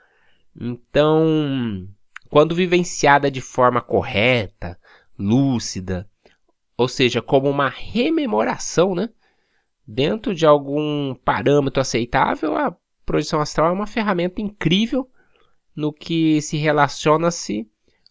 Então, 0.60 1.88
quando 2.36 2.54
vivenciada 2.54 3.30
de 3.30 3.40
forma 3.40 3.80
correta, 3.80 4.78
lúcida, 5.18 6.06
ou 6.76 6.86
seja, 6.86 7.22
como 7.22 7.48
uma 7.48 7.70
rememoração, 7.70 8.94
né? 8.94 9.08
Dentro 9.86 10.34
de 10.34 10.44
algum 10.44 11.14
parâmetro 11.14 11.80
aceitável, 11.80 12.54
a 12.54 12.76
projeção 13.06 13.40
astral 13.40 13.70
é 13.70 13.72
uma 13.72 13.86
ferramenta 13.86 14.42
incrível 14.42 15.10
no 15.74 15.94
que 15.94 16.42
se 16.42 16.58
relaciona-se 16.58 17.66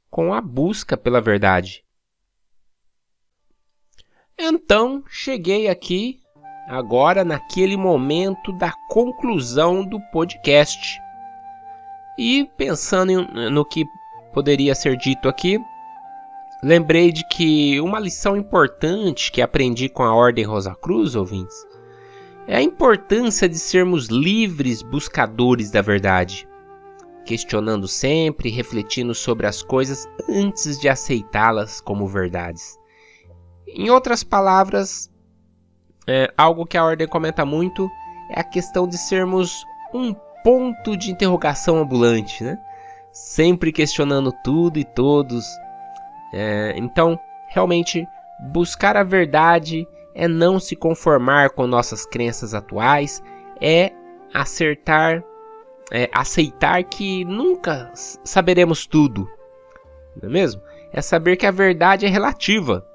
com 0.10 0.34
a 0.34 0.42
busca 0.42 0.98
pela 0.98 1.22
verdade. 1.22 1.86
Então, 4.36 5.04
cheguei 5.08 5.68
aqui 5.68 6.20
agora 6.68 7.24
naquele 7.24 7.78
momento 7.78 8.52
da 8.54 8.74
conclusão 8.90 9.86
do 9.86 10.02
podcast. 10.12 11.00
E 12.18 12.50
pensando 12.58 13.22
no 13.52 13.64
que 13.64 13.86
poderia 14.36 14.76
ser 14.76 14.98
dito 14.98 15.30
aqui, 15.30 15.58
lembrei 16.62 17.10
de 17.10 17.26
que 17.26 17.80
uma 17.80 17.98
lição 17.98 18.36
importante 18.36 19.32
que 19.32 19.42
aprendi 19.42 19.88
com 19.88 20.04
a 20.04 20.14
Ordem 20.14 20.44
Rosa 20.44 20.76
Cruz, 20.76 21.16
ouvintes, 21.16 21.56
é 22.46 22.58
a 22.58 22.62
importância 22.62 23.48
de 23.48 23.58
sermos 23.58 24.08
livres 24.08 24.82
buscadores 24.82 25.72
da 25.72 25.82
verdade, 25.82 26.46
questionando 27.26 27.88
sempre 27.88 28.50
refletindo 28.50 29.16
sobre 29.16 29.48
as 29.48 29.64
coisas 29.64 30.06
antes 30.30 30.78
de 30.78 30.90
aceitá-las 30.90 31.80
como 31.80 32.06
verdades. 32.06 32.78
Em 33.66 33.90
outras 33.90 34.22
palavras, 34.22 35.10
é, 36.06 36.32
algo 36.38 36.66
que 36.66 36.78
a 36.78 36.84
Ordem 36.84 37.08
comenta 37.08 37.46
muito 37.46 37.90
é 38.30 38.42
a 38.42 38.44
questão 38.44 38.86
de 38.86 38.98
sermos 38.98 39.64
um 39.94 40.14
ponto 40.44 40.98
de 40.98 41.10
interrogação 41.10 41.78
ambulante, 41.78 42.44
né? 42.44 42.60
Sempre 43.16 43.72
questionando 43.72 44.34
tudo 44.44 44.78
e 44.78 44.84
todos. 44.84 45.46
É, 46.34 46.74
então, 46.76 47.18
realmente, 47.48 48.06
buscar 48.52 48.98
a 48.98 49.04
verdade 49.04 49.88
é 50.14 50.28
não 50.28 50.60
se 50.60 50.76
conformar 50.76 51.52
com 51.52 51.66
nossas 51.66 52.06
crenças 52.06 52.54
atuais, 52.54 53.24
é 53.62 53.94
acertar, 54.34 55.24
é 55.94 56.10
aceitar 56.14 56.84
que 56.84 57.24
nunca 57.24 57.90
saberemos 57.94 58.86
tudo, 58.86 59.26
não 60.22 60.30
é 60.30 60.32
mesmo? 60.32 60.62
É 60.92 61.02
saber 61.02 61.38
que 61.38 61.46
a 61.46 61.52
verdade 61.52 62.06
é 62.06 62.10
relativa. 62.10 62.86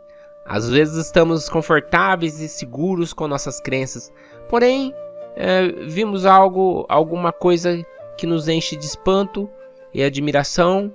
Às 0.44 0.68
vezes 0.68 1.06
estamos 1.06 1.48
confortáveis 1.48 2.40
e 2.40 2.48
seguros 2.48 3.14
com 3.14 3.26
nossas 3.26 3.58
crenças, 3.58 4.12
porém 4.50 4.94
é, 5.34 5.68
vimos 5.86 6.26
algo, 6.26 6.84
alguma 6.90 7.32
coisa 7.32 7.82
que 8.18 8.26
nos 8.26 8.48
enche 8.48 8.76
de 8.76 8.84
espanto 8.84 9.48
e 9.92 10.02
admiração 10.02 10.92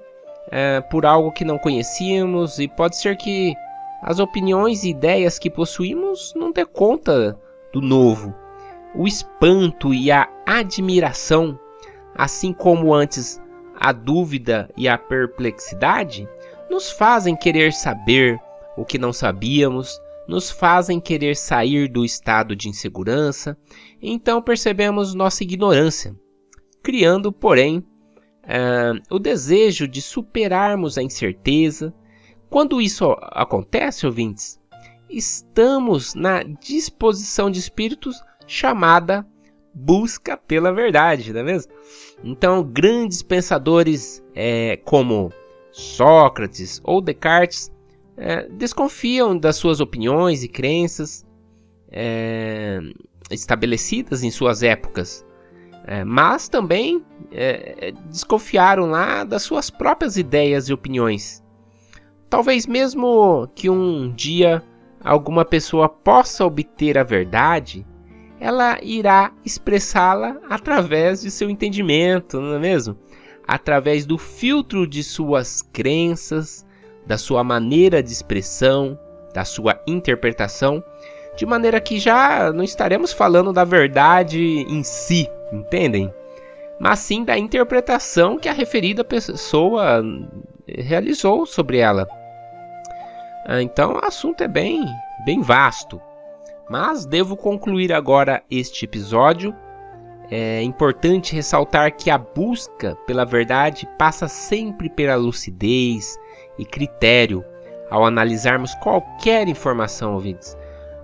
é, 0.52 0.82
por 0.82 1.06
algo 1.06 1.32
que 1.32 1.46
não 1.46 1.58
conhecíamos, 1.58 2.60
e 2.60 2.68
pode 2.68 2.98
ser 2.98 3.18
que 3.18 3.54
as 4.02 4.20
opiniões 4.20 4.84
e 4.84 4.90
ideias 4.90 5.40
que 5.40 5.50
possuímos 5.50 6.34
não 6.36 6.52
dê 6.52 6.66
conta 6.66 7.40
do 7.74 7.82
novo. 7.82 8.34
O 8.94 9.08
espanto 9.08 9.94
e 9.94 10.12
a 10.12 10.30
admiração, 10.46 11.60
assim 12.16 12.54
como 12.54 12.94
antes 12.94 13.42
a 13.78 13.92
dúvida 13.92 14.70
e 14.78 14.88
a 14.88 14.98
perplexidade, 14.98 16.30
nos 16.70 16.92
fazem 16.92 17.36
querer 17.36 17.74
saber 17.74 18.40
o 18.78 18.86
que 18.86 18.98
não 18.98 19.12
sabíamos, 19.12 20.00
nos 20.28 20.50
fazem 20.50 21.00
querer 21.00 21.36
sair 21.36 21.88
do 21.88 22.04
estado 22.04 22.56
de 22.56 22.70
insegurança, 22.70 23.58
então 24.02 24.42
percebemos 24.42 25.14
nossa 25.14 25.44
ignorância, 25.44 26.16
criando, 26.82 27.32
porém, 27.32 27.86
uh, 28.46 29.02
o 29.10 29.20
desejo 29.20 29.88
de 29.88 30.02
superarmos 30.02 30.98
a 30.98 31.04
incerteza. 31.04 31.94
Quando 32.50 32.82
isso 32.82 33.16
acontece, 33.32 34.06
ouvintes, 34.06 34.60
estamos 35.10 36.14
na 36.16 36.44
disposição 36.44 37.50
de 37.50 37.60
espíritos 37.60 38.24
chamada 38.48 39.26
busca 39.74 40.38
pela 40.38 40.72
verdade, 40.72 41.34
não 41.34 41.42
é 41.42 41.44
mesmo? 41.44 41.72
Então, 42.24 42.64
grandes 42.64 43.22
pensadores 43.22 44.24
é, 44.34 44.78
como 44.86 45.32
Sócrates 45.72 46.80
ou 46.84 47.02
Descartes 47.02 47.70
é, 48.16 48.48
desconfiam 48.48 49.38
das 49.38 49.58
suas 49.58 49.82
opiniões 49.82 50.44
e 50.44 50.48
crenças 50.48 51.26
é, 51.92 52.80
estabelecidas 53.30 54.24
em 54.24 54.32
suas 54.32 54.64
épocas 54.64 55.25
é, 55.88 56.04
mas 56.04 56.50
também 56.50 57.04
é, 57.32 57.94
desconfiaram 58.10 58.88
lá 58.88 59.24
das 59.24 59.44
suas 59.44 59.70
próprias 59.70 60.18
ideias 60.18 60.68
e 60.68 60.74
opiniões. 60.74 61.44
Talvez 62.30 62.66
mesmo 62.66 63.48
que 63.54 63.70
um 63.70 64.12
dia 64.12 64.64
alguma 65.04 65.46
pessoa 65.46 65.88
possa 65.88 66.44
obter 66.44 66.98
a 66.98 67.04
verdade, 67.04 67.86
ela 68.40 68.80
irá 68.82 69.32
expressá-la 69.46 70.38
através 70.50 71.22
de 71.22 71.30
seu 71.30 71.50
entendimento, 71.50 72.42
não 72.42 72.56
é 72.56 72.60
mesmo? 72.60 72.98
Através 73.48 74.08
do 74.08 74.18
filtro 74.18 74.88
de 74.88 75.04
suas 75.04 75.62
crenças, 75.62 76.66
da 77.06 77.18
sua 77.18 77.44
maneira 77.44 78.02
de 78.02 78.12
expressão, 78.12 79.00
da 79.36 79.46
sua 79.46 79.80
interpretação, 79.86 80.84
de 81.36 81.46
maneira 81.46 81.82
que 81.82 82.00
já 82.00 82.52
não 82.52 82.64
estaremos 82.64 83.12
falando 83.12 83.52
da 83.52 83.64
verdade 83.64 84.40
em 84.40 84.84
si, 84.84 85.30
entendem? 85.52 86.14
Mas 86.80 87.00
sim 87.00 87.24
da 87.24 87.38
interpretação 87.38 88.38
que 88.38 88.50
a 88.50 88.54
referida 88.54 89.04
pessoa 89.04 90.04
realizou 90.68 91.46
sobre 91.46 91.78
ela. 91.78 92.08
Ah, 93.46 93.62
então 93.62 93.94
o 93.94 94.06
assunto 94.06 94.44
é 94.44 94.48
bem, 94.48 94.86
bem 95.26 95.42
vasto. 95.42 96.02
Mas 96.70 97.06
devo 97.06 97.38
concluir 97.38 97.94
agora 97.94 98.44
este 98.50 98.86
episódio. 98.86 99.56
É 100.32 100.64
importante 100.64 101.36
ressaltar 101.36 101.96
que 101.96 102.10
a 102.10 102.18
busca 102.18 102.96
pela 103.06 103.24
verdade 103.24 103.88
passa 104.00 104.28
sempre 104.28 104.90
pela 104.90 105.16
lucidez 105.16 106.18
e 106.58 106.66
critério 106.66 107.46
ao 107.92 108.04
analisarmos 108.04 108.74
qualquer 108.76 109.48
informação, 109.48 110.16
ouvintes. 110.16 110.58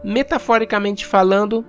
Metaforicamente 0.04 1.06
falando, 1.06 1.64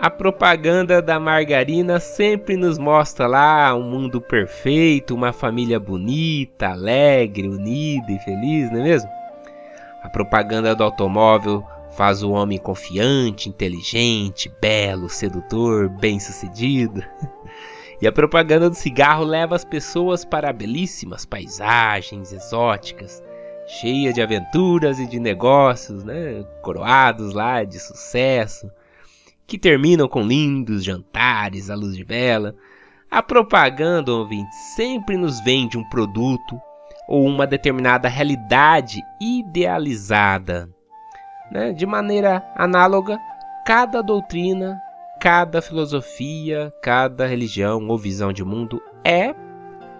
a 0.00 0.10
propaganda 0.10 1.02
da 1.02 1.20
margarina 1.20 2.00
sempre 2.00 2.56
nos 2.56 2.78
mostra 2.78 3.26
lá 3.26 3.74
um 3.74 3.82
mundo 3.82 4.20
perfeito, 4.20 5.14
uma 5.14 5.32
família 5.32 5.78
bonita, 5.78 6.68
alegre, 6.68 7.48
unida 7.48 8.10
e 8.10 8.18
feliz, 8.20 8.70
não 8.70 8.80
é 8.80 8.84
mesmo? 8.84 9.10
A 10.02 10.08
propaganda 10.08 10.74
do 10.74 10.82
automóvel 10.82 11.64
faz 11.96 12.22
o 12.22 12.32
homem 12.32 12.58
confiante, 12.58 13.48
inteligente, 13.48 14.50
belo, 14.60 15.08
sedutor, 15.08 15.88
bem-sucedido. 15.88 17.02
E 18.02 18.08
a 18.08 18.12
propaganda 18.12 18.68
do 18.68 18.74
cigarro 18.74 19.24
leva 19.24 19.54
as 19.54 19.64
pessoas 19.64 20.24
para 20.24 20.52
belíssimas 20.52 21.24
paisagens 21.24 22.32
exóticas, 22.32 23.22
cheias 23.66 24.14
de 24.14 24.22
aventuras 24.22 24.98
e 24.98 25.06
de 25.06 25.18
negócios, 25.18 26.04
né, 26.04 26.44
coroados 26.62 27.32
lá 27.32 27.64
de 27.64 27.78
sucesso, 27.78 28.70
que 29.46 29.58
terminam 29.58 30.08
com 30.08 30.22
lindos 30.22 30.84
jantares 30.84 31.70
à 31.70 31.74
luz 31.74 31.96
de 31.96 32.04
vela. 32.04 32.54
A 33.10 33.22
propaganda, 33.22 34.12
ouvinte, 34.12 34.54
sempre 34.74 35.16
nos 35.16 35.40
vende 35.40 35.78
um 35.78 35.88
produto 35.88 36.60
ou 37.06 37.24
uma 37.24 37.46
determinada 37.46 38.08
realidade 38.08 39.00
idealizada. 39.20 40.68
Né? 41.50 41.72
De 41.72 41.86
maneira 41.86 42.42
análoga, 42.56 43.18
cada 43.66 44.02
doutrina, 44.02 44.80
cada 45.20 45.60
filosofia, 45.62 46.72
cada 46.82 47.26
religião 47.26 47.86
ou 47.88 47.98
visão 47.98 48.32
de 48.32 48.44
mundo 48.44 48.82
é, 49.04 49.34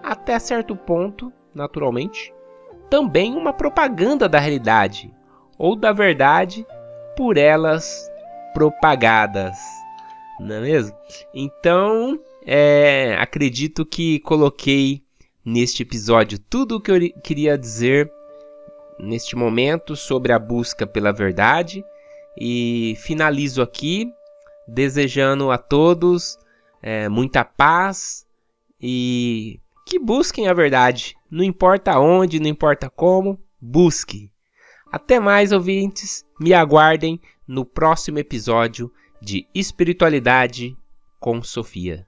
até 0.03 0.37
certo 0.39 0.75
ponto, 0.75 1.31
naturalmente, 1.53 2.33
também 2.89 3.35
uma 3.35 3.53
propaganda 3.53 4.27
da 4.27 4.39
realidade 4.39 5.13
ou 5.57 5.75
da 5.75 5.91
verdade 5.91 6.65
por 7.15 7.37
elas 7.37 8.09
propagadas, 8.53 9.57
não 10.39 10.55
é 10.55 10.61
mesmo? 10.61 10.95
Então, 11.33 12.19
é, 12.45 13.15
acredito 13.19 13.85
que 13.85 14.19
coloquei 14.19 15.03
neste 15.43 15.83
episódio 15.83 16.39
tudo 16.39 16.77
o 16.77 16.81
que 16.81 16.91
eu 16.91 17.21
queria 17.21 17.57
dizer 17.57 18.11
neste 18.99 19.35
momento 19.35 19.95
sobre 19.95 20.31
a 20.31 20.39
busca 20.39 20.87
pela 20.87 21.11
verdade 21.11 21.83
e 22.37 22.95
finalizo 22.99 23.61
aqui 23.61 24.11
desejando 24.67 25.51
a 25.51 25.57
todos 25.57 26.37
é, 26.81 27.07
muita 27.09 27.43
paz 27.43 28.25
e 28.79 29.59
que 29.85 29.99
busquem 29.99 30.47
a 30.47 30.53
verdade. 30.53 31.15
Não 31.29 31.43
importa 31.43 31.99
onde, 31.99 32.39
não 32.39 32.47
importa 32.47 32.89
como, 32.89 33.39
busque. 33.61 34.31
Até 34.91 35.19
mais, 35.19 35.51
ouvintes. 35.51 36.25
Me 36.39 36.53
aguardem 36.53 37.21
no 37.47 37.63
próximo 37.63 38.17
episódio 38.17 38.91
de 39.21 39.47
Espiritualidade 39.53 40.75
com 41.19 41.41
Sofia. 41.43 42.07